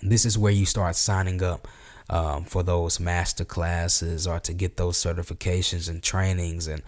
This 0.01 0.25
is 0.25 0.39
where 0.39 0.53
you 0.53 0.65
start 0.65 0.95
signing 0.95 1.43
up 1.43 1.67
um, 2.09 2.45
for 2.45 2.63
those 2.63 3.01
master 3.01 3.45
classes 3.45 4.27
or 4.29 4.39
to 4.41 4.53
get 4.53 4.77
those 4.77 4.97
certifications 4.97 5.89
and 5.89 6.03
trainings 6.03 6.69
and 6.69 6.83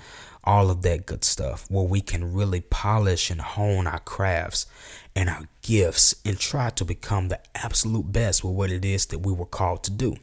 all 0.44 0.70
of 0.70 0.82
that 0.82 1.06
good 1.06 1.24
stuff 1.24 1.68
where 1.68 1.84
we 1.84 2.00
can 2.00 2.32
really 2.32 2.60
polish 2.60 3.28
and 3.30 3.40
hone 3.40 3.88
our 3.88 3.98
crafts 3.98 4.66
and 5.16 5.28
our 5.28 5.48
gifts 5.62 6.14
and 6.24 6.38
try 6.38 6.70
to 6.70 6.84
become 6.84 7.28
the 7.28 7.40
absolute 7.56 8.12
best 8.12 8.44
with 8.44 8.54
what 8.54 8.70
it 8.70 8.84
is 8.84 9.06
that 9.06 9.20
we 9.20 9.32
were 9.32 9.44
called 9.44 9.82
to 9.82 9.90
do. 9.90 10.14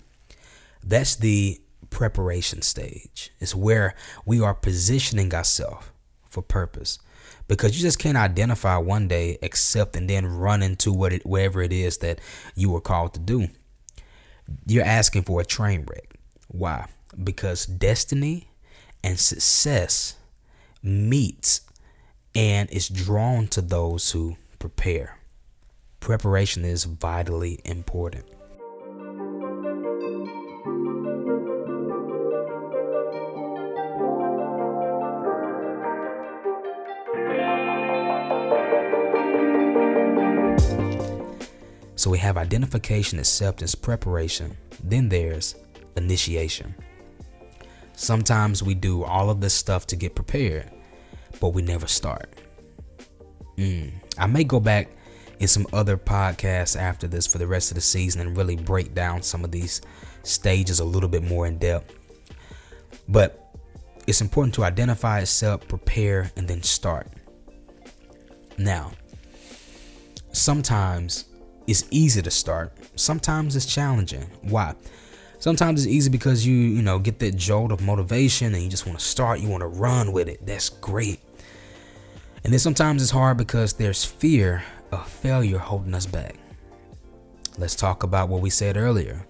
That's 0.82 1.18
the 1.18 1.60
preparation 1.94 2.62
stage. 2.62 3.32
It's 3.40 3.56
where 3.56 3.96
we 4.26 4.42
are 4.42 4.54
positioning 4.54 5.34
ourselves 5.34 5.86
for 6.30 6.42
purpose. 6.42 7.00
Because 7.48 7.76
you 7.76 7.82
just 7.82 8.00
can't 8.00 8.18
identify 8.18 8.78
one 8.78 9.08
day, 9.08 9.38
accept, 9.42 9.96
and 9.96 10.10
then 10.10 10.26
run 10.26 10.64
into 10.64 10.92
what 10.94 11.14
it, 11.14 11.26
whatever 11.26 11.62
it 11.62 11.74
is 11.74 11.98
that 12.00 12.20
you 12.56 12.70
were 12.70 12.82
called 12.82 13.14
to 13.14 13.20
do 13.20 13.50
you're 14.66 14.84
asking 14.84 15.24
for 15.24 15.42
a 15.42 15.46
train 15.46 15.86
wreck. 15.88 16.16
Why? 16.48 16.88
Because 17.22 17.66
destiny 17.66 18.50
and 19.04 19.20
success 19.20 20.16
meets 20.82 21.62
and 22.36 22.70
is 22.72 22.90
drawn 22.90 23.48
to 23.48 23.62
those 23.62 24.12
who 24.12 24.38
prepare. 24.60 25.18
Preparation 26.00 26.66
is 26.66 26.84
vitally 26.84 27.60
important. 27.64 28.26
So 42.04 42.10
we 42.10 42.18
have 42.18 42.36
identification, 42.36 43.18
acceptance, 43.18 43.76
preparation. 43.76 44.58
Then 44.84 45.08
there's 45.08 45.56
initiation. 45.96 46.76
Sometimes 47.94 48.62
we 48.62 48.74
do 48.74 49.06
all 49.06 49.30
of 49.30 49.40
this 49.40 49.54
stuff 49.54 49.88
to 49.88 49.96
get 49.96 50.14
prepared, 50.14 50.70
but 51.40 51.54
we 51.54 51.62
never 51.62 51.88
start. 51.88 52.30
Mm. 53.56 53.94
I 54.18 54.28
may 54.28 54.44
go 54.44 54.60
back 54.60 54.90
in 55.40 55.48
some 55.48 55.66
other 55.72 55.96
podcasts 55.96 56.78
after 56.78 57.08
this 57.08 57.26
for 57.26 57.38
the 57.38 57.48
rest 57.48 57.72
of 57.72 57.76
the 57.76 57.82
season 57.82 58.20
and 58.20 58.36
really 58.36 58.58
break 58.58 58.94
down 58.94 59.22
some 59.22 59.46
of 59.46 59.52
these 59.52 59.80
stages 60.24 60.82
a 60.82 60.86
little 60.86 61.08
bit 61.08 61.24
more 61.24 61.48
in 61.48 61.58
depth. 61.58 61.96
But 63.08 63.56
it's 64.08 64.20
important 64.20 64.56
to 64.56 64.66
identify 64.66 65.22
itself, 65.22 65.70
prepare, 65.70 66.34
and 66.36 66.50
then 66.50 66.64
start. 66.64 67.08
Now, 68.58 68.92
sometimes 70.34 71.30
it's 71.68 71.86
easy 71.92 72.22
to 72.22 72.32
start. 72.32 72.74
Sometimes 72.96 73.56
it's 73.56 73.66
challenging. 73.66 74.30
Why? 74.42 74.76
Sometimes 75.40 75.86
it's 75.86 75.94
easy 75.94 76.10
because 76.10 76.46
you, 76.48 76.56
you 76.56 76.82
know, 76.82 77.00
get 77.00 77.20
that 77.20 77.36
jolt 77.36 77.72
of 77.72 77.82
motivation 77.82 78.54
and 78.54 78.64
you 78.64 78.70
just 78.70 78.86
want 78.86 79.00
to 79.00 79.04
start, 79.06 79.40
you 79.40 79.50
want 79.50 79.62
to 79.62 79.68
run 79.68 80.12
with 80.14 80.30
it. 80.30 80.46
That's 80.46 80.70
great. 80.70 81.20
And 82.44 82.52
then 82.52 82.60
sometimes 82.60 83.02
it's 83.02 83.12
hard 83.12 83.38
because 83.38 83.74
there's 83.74 84.06
fear 84.06 84.64
of 84.92 85.08
failure 85.08 85.58
holding 85.58 85.94
us 85.96 86.06
back. 86.06 86.36
Let's 87.58 87.76
talk 87.76 88.04
about 88.04 88.30
what 88.30 88.42
we 88.42 88.50
said 88.50 88.78
earlier. 88.78 89.26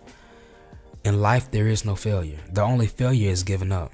In 1.03 1.21
life, 1.21 1.51
there 1.51 1.67
is 1.67 1.83
no 1.83 1.95
failure. 1.95 2.39
The 2.51 2.61
only 2.61 2.87
failure 2.87 3.29
is 3.29 3.43
giving 3.43 3.71
up. 3.71 3.91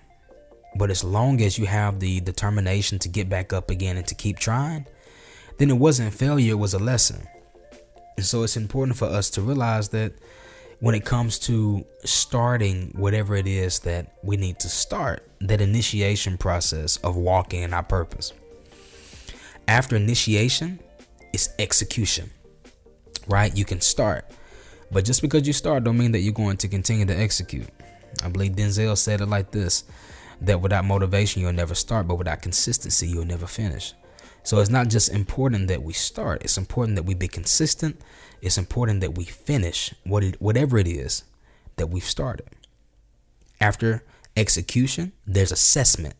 But 0.75 0.91
as 0.91 1.03
long 1.03 1.41
as 1.41 1.57
you 1.57 1.65
have 1.65 1.99
the 1.99 2.19
determination 2.19 2.99
to 2.99 3.09
get 3.09 3.27
back 3.27 3.51
up 3.51 3.71
again 3.71 3.97
and 3.97 4.07
to 4.07 4.15
keep 4.15 4.37
trying, 4.37 4.85
then 5.57 5.69
it 5.69 5.77
wasn't 5.77 6.13
failure, 6.13 6.51
it 6.51 6.59
was 6.59 6.73
a 6.73 6.79
lesson. 6.79 7.27
And 8.19 8.25
so 8.25 8.43
it's 8.43 8.57
important 8.57 8.97
for 8.97 9.05
us 9.05 9.29
to 9.29 9.41
realize 9.41 9.87
that 9.89 10.11
when 10.81 10.93
it 10.93 11.05
comes 11.05 11.39
to 11.39 11.85
starting 12.03 12.91
whatever 12.93 13.33
it 13.37 13.47
is 13.47 13.79
that 13.79 14.17
we 14.21 14.35
need 14.35 14.59
to 14.59 14.67
start, 14.67 15.25
that 15.39 15.61
initiation 15.61 16.37
process 16.37 16.97
of 16.97 17.15
walking 17.15 17.63
in 17.63 17.73
our 17.73 17.81
purpose. 17.81 18.33
After 19.69 19.95
initiation, 19.95 20.81
it's 21.31 21.47
execution. 21.59 22.29
Right? 23.25 23.55
You 23.55 23.63
can 23.63 23.79
start. 23.79 24.25
But 24.91 25.05
just 25.05 25.21
because 25.21 25.47
you 25.47 25.53
start 25.53 25.85
don't 25.85 25.97
mean 25.97 26.11
that 26.11 26.19
you're 26.19 26.33
going 26.33 26.57
to 26.57 26.67
continue 26.67 27.05
to 27.05 27.17
execute. 27.17 27.69
I 28.21 28.27
believe 28.27 28.51
Denzel 28.51 28.97
said 28.97 29.21
it 29.21 29.27
like 29.27 29.51
this 29.51 29.85
that 30.41 30.59
without 30.59 30.83
motivation 30.83 31.41
you'll 31.41 31.53
never 31.53 31.73
start, 31.73 32.05
but 32.05 32.15
without 32.15 32.41
consistency 32.41 33.07
you'll 33.07 33.23
never 33.23 33.47
finish. 33.47 33.93
So 34.43 34.59
it's 34.59 34.69
not 34.69 34.87
just 34.87 35.11
important 35.11 35.67
that 35.67 35.83
we 35.83 35.93
start, 35.93 36.43
it's 36.43 36.57
important 36.57 36.95
that 36.95 37.03
we 37.03 37.13
be 37.13 37.27
consistent. 37.27 38.01
It's 38.41 38.57
important 38.57 39.01
that 39.01 39.17
we 39.17 39.25
finish 39.25 39.93
what 40.05 40.23
it, 40.23 40.41
whatever 40.41 40.77
it 40.77 40.87
is 40.87 41.23
that 41.75 41.87
we've 41.87 42.03
started. 42.03 42.47
After 43.59 44.03
execution, 44.37 45.11
there's 45.27 45.51
assessment. 45.51 46.15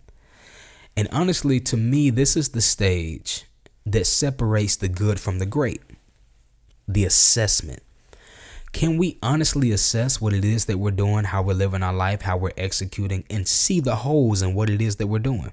And 0.98 1.08
honestly, 1.14 1.62
to 1.62 1.78
me, 1.78 2.10
this 2.10 2.36
is 2.36 2.50
the 2.50 2.62
stage 2.62 3.46
that 3.86 4.06
separates 4.06 4.76
the 4.76 4.90
good 4.90 5.20
from 5.20 5.40
the 5.40 5.46
great 5.46 5.82
the 6.90 7.06
assessment. 7.06 7.84
Can 8.72 8.98
we 8.98 9.20
honestly 9.22 9.72
assess 9.72 10.20
what 10.20 10.34
it 10.34 10.44
is 10.44 10.66
that 10.66 10.80
we're 10.80 10.92
doing, 10.92 11.26
how 11.26 11.44
we're 11.44 11.54
living 11.54 11.84
our 11.84 11.94
life, 11.94 12.24
how 12.24 12.36
we're 12.36 12.52
executing, 12.58 13.24
and 13.30 13.48
see 13.48 13.80
the 13.80 13.98
holes 13.98 14.42
in 14.42 14.56
what 14.56 14.70
it 14.70 14.82
is 14.82 14.96
that 14.96 15.08
we're 15.08 15.20
doing? 15.20 15.52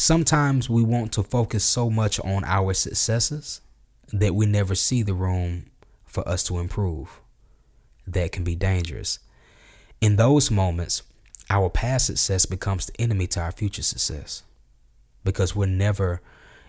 Sometimes 0.00 0.70
we 0.70 0.84
want 0.84 1.10
to 1.14 1.24
focus 1.24 1.64
so 1.64 1.90
much 1.90 2.20
on 2.20 2.44
our 2.44 2.72
successes 2.72 3.62
that 4.12 4.32
we 4.32 4.46
never 4.46 4.76
see 4.76 5.02
the 5.02 5.12
room 5.12 5.66
for 6.06 6.26
us 6.28 6.44
to 6.44 6.60
improve. 6.60 7.20
That 8.06 8.30
can 8.30 8.44
be 8.44 8.54
dangerous. 8.54 9.18
In 10.00 10.14
those 10.14 10.52
moments, 10.52 11.02
our 11.50 11.68
past 11.68 12.06
success 12.06 12.46
becomes 12.46 12.86
the 12.86 13.00
enemy 13.00 13.26
to 13.26 13.40
our 13.40 13.50
future 13.50 13.82
success 13.82 14.44
because 15.24 15.56
we're 15.56 15.66
never 15.66 16.22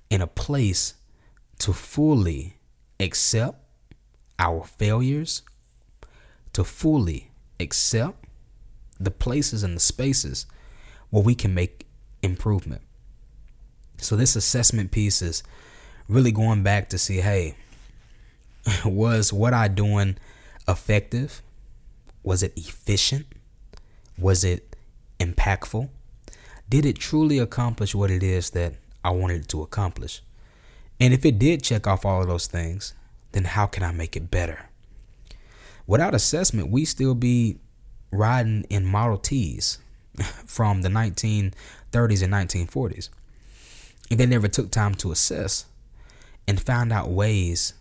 in 0.10 0.24
a 0.24 0.28
place 0.28 0.96
to 1.60 1.72
fully 1.72 2.58
accept 3.00 3.60
our 4.40 4.64
failures, 4.64 5.44
to 6.54 6.64
fully 6.64 7.30
accept 7.60 8.26
the 9.00 9.12
places 9.12 9.62
and 9.62 9.76
the 9.76 9.80
spaces 9.80 10.48
where 11.12 11.22
we 11.22 11.36
can 11.36 11.54
make 11.54 11.86
improvement. 12.24 12.82
So, 14.02 14.16
this 14.16 14.36
assessment 14.36 14.92
piece 14.92 15.22
is 15.22 15.44
really 16.08 16.32
going 16.32 16.64
back 16.64 16.90
to 16.90 16.98
see 16.98 17.18
hey, 17.18 17.56
was 18.86 19.32
what 19.34 19.54
I 19.54 19.68
doing 19.68 20.18
effective? 20.68 21.42
Was 22.24 22.44
it 22.44 22.54
efficient? 22.58 23.26
Was 24.18 24.44
it 24.44 24.76
impactful? 25.20 25.90
Did 26.70 26.86
it 26.86 27.00
truly 27.00 27.40
accomplish 27.40 27.96
what 27.96 28.12
it 28.12 28.22
is 28.22 28.52
that 28.52 28.74
I 29.04 29.12
wanted 29.12 29.42
it 29.42 29.48
to 29.50 29.62
accomplish? 29.62 30.22
And 31.00 31.14
if 31.14 31.26
it 31.26 31.40
did 31.40 31.64
check 31.64 31.88
off 31.88 32.06
all 32.06 32.22
of 32.22 32.28
those 32.28 32.48
things, 32.48 32.94
then 33.32 33.46
how 33.46 33.66
can 33.66 33.84
I 33.84 33.92
make 33.92 34.16
it 34.16 34.30
better? 34.30 34.70
Without 35.88 36.14
assessment, 36.14 36.70
we 36.70 36.86
still 36.86 37.16
be 37.16 37.58
riding 38.12 38.66
in 38.70 38.86
Model 38.86 39.18
Ts 39.18 39.80
from 40.46 40.82
the 40.82 40.90
1930s 40.90 41.54
and 42.24 42.34
1940s. 42.34 43.10
They 44.10 44.26
never 44.26 44.48
took 44.48 44.72
time 44.72 44.96
to 44.96 45.12
assess 45.12 45.66
and 46.48 46.60
found 46.60 46.92
out 46.92 47.10
ways 47.10 47.74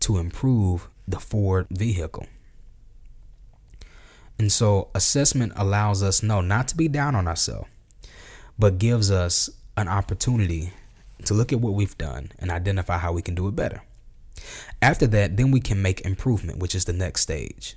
to 0.00 0.18
improve 0.18 0.88
the 1.06 1.20
Ford 1.20 1.66
vehicle. 1.70 2.26
And 4.38 4.50
so 4.50 4.88
assessment 4.94 5.52
allows 5.56 6.02
us 6.02 6.22
no 6.22 6.40
not 6.40 6.68
to 6.68 6.76
be 6.76 6.88
down 6.88 7.14
on 7.14 7.28
ourselves, 7.28 7.68
but 8.58 8.78
gives 8.78 9.10
us 9.10 9.50
an 9.76 9.88
opportunity 9.88 10.72
to 11.24 11.34
look 11.34 11.52
at 11.52 11.60
what 11.60 11.74
we've 11.74 11.96
done 11.96 12.32
and 12.38 12.50
identify 12.50 12.98
how 12.98 13.12
we 13.12 13.22
can 13.22 13.34
do 13.34 13.48
it 13.48 13.56
better. 13.56 13.82
After 14.82 15.06
that, 15.08 15.36
then 15.36 15.50
we 15.50 15.60
can 15.60 15.80
make 15.80 16.02
improvement, 16.02 16.58
which 16.58 16.74
is 16.74 16.84
the 16.84 16.92
next 16.92 17.22
stage. 17.22 17.76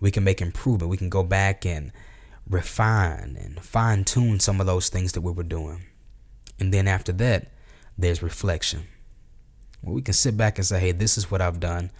We 0.00 0.10
can 0.10 0.24
make 0.24 0.40
improvement. 0.40 0.90
We 0.90 0.96
can 0.96 1.08
go 1.08 1.22
back 1.22 1.66
and 1.66 1.92
refine 2.48 3.36
and 3.40 3.60
fine 3.60 4.04
tune 4.04 4.40
some 4.40 4.60
of 4.60 4.66
those 4.66 4.88
things 4.88 5.12
that 5.12 5.20
we 5.20 5.32
were 5.32 5.42
doing. 5.42 5.84
And 6.62 6.72
then 6.72 6.86
after 6.86 7.10
that, 7.14 7.48
there's 7.98 8.22
reflection. 8.22 8.84
We 9.82 10.00
can 10.00 10.14
sit 10.14 10.36
back 10.36 10.58
and 10.58 10.64
say, 10.64 10.78
hey, 10.78 10.92
this 10.92 11.18
is 11.18 11.28
what 11.28 11.40
I've 11.40 11.58
done. 11.58 11.90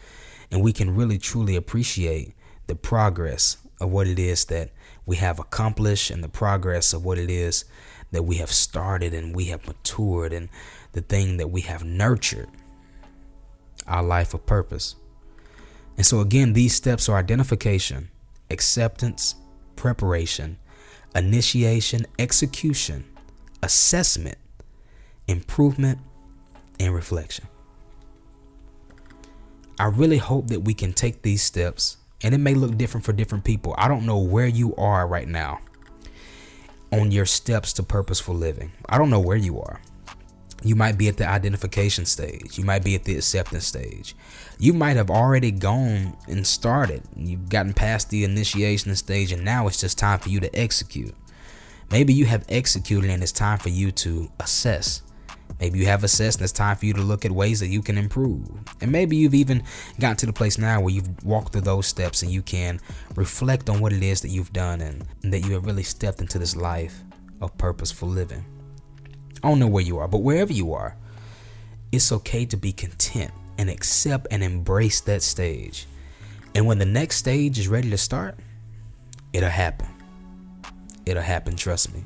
And 0.53 0.63
we 0.63 0.73
can 0.73 0.95
really 0.95 1.19
truly 1.19 1.57
appreciate 1.57 2.37
the 2.69 2.77
progress 2.77 3.57
of 3.81 3.91
what 3.91 4.07
it 4.07 4.21
is 4.21 4.45
that 4.45 4.71
we 5.05 5.17
have 5.17 5.41
accomplished 5.41 6.13
and 6.13 6.23
the 6.23 6.29
progress 6.29 6.93
of 6.93 7.05
what 7.05 7.19
it 7.19 7.29
is 7.29 7.65
that 8.13 8.23
we 8.23 8.37
have 8.37 8.53
started 8.53 9.13
and 9.13 9.35
we 9.35 9.47
have 9.47 9.67
matured 9.67 10.33
and 10.33 10.49
the 10.93 11.01
thing 11.01 11.39
that 11.39 11.51
we 11.51 11.63
have 11.63 11.83
nurtured 11.83 12.49
our 13.89 14.05
life 14.05 14.33
of 14.33 14.47
purpose. 14.47 14.95
And 15.97 16.07
so, 16.07 16.21
again, 16.21 16.53
these 16.53 16.77
steps 16.77 17.09
are 17.09 17.17
identification, 17.17 18.11
acceptance, 18.49 19.35
preparation, 19.75 20.59
initiation, 21.17 22.07
execution, 22.17 23.07
assessment, 23.61 24.37
improvement, 25.33 25.99
and 26.79 26.95
reflection. 26.95 27.47
I 29.79 29.87
really 29.87 30.19
hope 30.19 30.49
that 30.49 30.61
we 30.61 30.75
can 30.75 30.93
take 30.93 31.23
these 31.23 31.43
steps, 31.43 31.97
and 32.23 32.35
it 32.35 32.39
may 32.39 32.55
look 32.55 32.77
different 32.77 33.05
for 33.05 33.13
different 33.13 33.45
people. 33.45 33.75
I 33.79 33.89
don't 33.89 34.07
know 34.07 34.19
where 34.19 34.47
you 34.47 34.77
are 34.77 35.09
right 35.09 35.27
now 35.27 35.61
on 36.93 37.11
your 37.11 37.27
steps 37.27 37.73
to 37.75 37.83
purposeful 37.83 38.35
living. 38.35 38.73
I 38.89 38.99
don't 38.99 39.11
know 39.11 39.21
where 39.21 39.37
you 39.37 39.61
are. 39.61 39.81
You 40.63 40.77
might 40.77 40.97
be 40.99 41.09
at 41.09 41.17
the 41.17 41.27
identification 41.27 42.05
stage. 42.05 42.57
You 42.57 42.65
might 42.65 42.85
be 42.85 42.95
at 42.95 43.05
the 43.05 43.17
acceptance 43.17 43.67
stage. 43.67 44.15
You 44.59 44.73
might 44.73 44.97
have 44.97 45.11
already 45.11 45.51
gone 45.51 46.17
and 46.29 46.47
started. 46.47 47.03
You've 47.17 47.49
gotten 47.49 47.73
past 47.73 48.11
the 48.11 48.23
initiation 48.23 48.95
stage, 48.95 49.33
and 49.33 49.45
now 49.45 49.67
it's 49.67 49.81
just 49.81 49.99
time 49.99 50.21
for 50.21 50.29
you 50.29 50.39
to 50.39 50.55
execute. 50.55 51.15
Maybe 51.91 52.15
you 52.15 52.27
have 52.27 52.45
executed 52.49 53.11
and 53.11 53.23
it's 53.23 53.33
time 53.33 53.59
for 53.59 53.69
you 53.69 53.93
to 53.93 54.31
assess. 54.41 55.03
Maybe 55.61 55.79
you 55.79 55.87
have 55.87 56.05
assessed 56.05 56.39
and 56.39 56.45
it's 56.45 56.53
time 56.53 56.77
for 56.77 56.87
you 56.87 56.95
to 56.95 57.01
look 57.01 57.25
at 57.25 57.33
ways 57.33 57.61
that 57.61 57.69
you 57.69 57.83
can 57.83 57.99
improve. 57.99 58.49
And 58.81 58.91
maybe 58.91 59.17
you've 59.17 59.35
even 59.35 59.63
gotten 60.01 60.17
to 60.19 60.27
the 60.27 60.33
place 60.33 60.59
now 60.59 60.81
where 60.81 60.93
you've 60.93 61.25
walked 61.25 61.53
through 61.53 61.63
those 61.63 61.87
steps 61.87 62.23
and 62.23 62.31
you 62.31 62.43
can 62.43 62.81
reflect 63.15 63.69
on 63.71 63.81
what 63.81 63.93
it 63.93 64.03
is 64.03 64.21
that 64.23 64.29
you've 64.29 64.53
done 64.53 64.81
and, 64.81 65.07
and 65.23 65.33
that 65.33 65.41
you 65.41 65.53
have 65.53 65.67
really 65.67 65.83
stepped 65.83 66.21
into 66.21 66.39
this 66.39 66.57
life 66.57 67.03
of 67.41 67.57
purposeful 67.59 68.09
living. 68.09 68.45
I 69.43 69.49
don't 69.49 69.59
know 69.59 69.69
where 69.69 69.83
you 69.83 69.99
are, 69.99 70.09
but 70.09 70.19
wherever 70.19 70.53
you 70.53 70.73
are, 70.73 70.97
it's 71.91 72.13
okay 72.13 72.47
to 72.47 72.57
be 72.57 72.73
content 72.73 73.33
and 73.59 73.69
accept 73.69 74.27
and 74.31 74.43
embrace 74.43 75.01
that 75.03 75.23
stage. 75.23 75.87
And 76.55 76.67
when 76.67 76.79
the 76.79 76.87
next 76.87 77.17
stage 77.17 77.59
is 77.59 77.69
ready 77.69 77.91
to 77.91 77.99
start, 77.99 78.39
it'll 79.33 79.49
happen. 79.49 79.89
It'll 81.07 81.23
happen, 81.23 81.57
trust 81.57 81.93
me. 81.93 82.05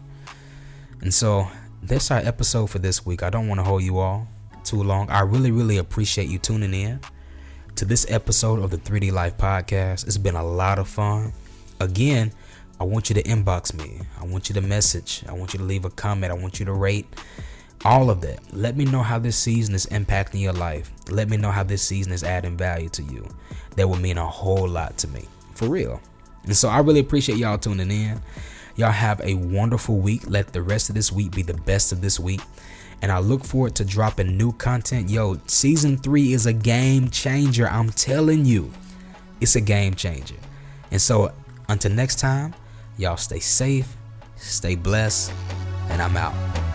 And 1.01 1.13
so 1.13 1.49
that's 1.83 2.11
our 2.11 2.19
episode 2.19 2.71
for 2.71 2.79
this 2.79 3.05
week. 3.07 3.23
I 3.23 3.31
don't 3.31 3.49
want 3.49 3.61
to 3.61 3.65
hold 3.65 3.83
you 3.83 3.99
all 3.99 4.29
too 4.65 4.83
long. 4.83 5.09
I 5.11 5.21
really, 5.21 5.51
really 5.51 5.77
appreciate 5.77 6.29
you 6.29 6.39
tuning 6.39 6.75
in 6.75 7.01
to 7.77 7.85
this 7.85 8.07
episode 8.11 8.59
of 8.59 8.71
the 8.71 8.79
3D 8.79 9.13
Life 9.13 9.37
Podcast. 9.37 10.07
It's 10.07 10.19
been 10.19 10.35
a 10.35 10.45
lot 10.45 10.79
of 10.79 10.89
fun. 10.89 11.33
Again, 11.79 12.33
I 12.81 12.85
want 12.85 13.09
you 13.09 13.15
to 13.15 13.23
inbox 13.23 13.75
me. 13.75 14.01
I 14.21 14.25
want 14.25 14.49
you 14.49 14.55
to 14.55 14.61
message. 14.61 15.23
I 15.29 15.33
want 15.33 15.53
you 15.53 15.59
to 15.59 15.65
leave 15.65 15.85
a 15.85 15.91
comment. 15.91 16.33
I 16.33 16.37
want 16.37 16.59
you 16.59 16.67
to 16.67 16.73
rate. 16.73 17.07
All 17.85 18.11
of 18.11 18.21
that. 18.23 18.41
Let 18.53 18.77
me 18.77 18.85
know 18.85 19.03
how 19.03 19.19
this 19.19 19.37
season 19.37 19.75
is 19.75 19.87
impacting 19.87 20.41
your 20.41 20.53
life. 20.53 20.91
Let 21.11 21.29
me 21.29 21.37
know 21.37 21.51
how 21.51 21.63
this 21.63 21.83
season 21.83 22.13
is 22.13 22.25
adding 22.25 22.57
value 22.57 22.89
to 22.91 23.03
you. 23.03 23.29
That 23.77 23.89
will 23.89 23.99
mean 23.99 24.19
a 24.19 24.27
whole 24.27 24.69
lot 24.69 24.99
to 24.99 25.09
me. 25.09 25.27
For 25.55 25.69
real. 25.69 26.01
And 26.45 26.57
so 26.57 26.69
I 26.69 26.79
really 26.81 27.01
appreciate 27.01 27.39
y'all 27.39 27.59
tuning 27.59 27.91
in. 27.91 28.21
Y'all 28.77 28.91
have 28.91 29.21
a 29.23 29.35
wonderful 29.35 29.99
week. 29.99 30.23
Let 30.27 30.53
the 30.53 30.63
rest 30.63 30.89
of 30.89 30.95
this 30.95 31.11
week 31.11 31.35
be 31.35 31.43
the 31.43 31.55
best 31.55 31.93
of 31.93 32.01
this 32.01 32.21
week. 32.21 32.41
And 33.03 33.11
I 33.11 33.19
look 33.19 33.45
forward 33.45 33.75
to 33.77 33.85
dropping 33.85 34.37
new 34.37 34.53
content. 34.53 35.11
Yo, 35.11 35.39
season 35.47 35.97
three 35.97 36.33
is 36.33 36.47
a 36.47 36.53
game 36.53 37.11
changer. 37.11 37.69
I'm 37.69 37.91
telling 37.91 38.45
you, 38.45 38.73
it's 39.41 39.57
a 39.57 39.61
game 39.61 39.95
changer. 39.95 40.37
And 40.91 41.01
so 41.01 41.33
until 41.69 41.93
next 41.93 42.21
time, 42.21 42.55
Y'all 42.99 43.19
stay 43.19 43.41
safe, 43.41 43.95
stay 44.37 44.75
blessed, 44.75 45.31
and 45.91 46.01
I'm 46.01 46.17
out. 46.17 46.66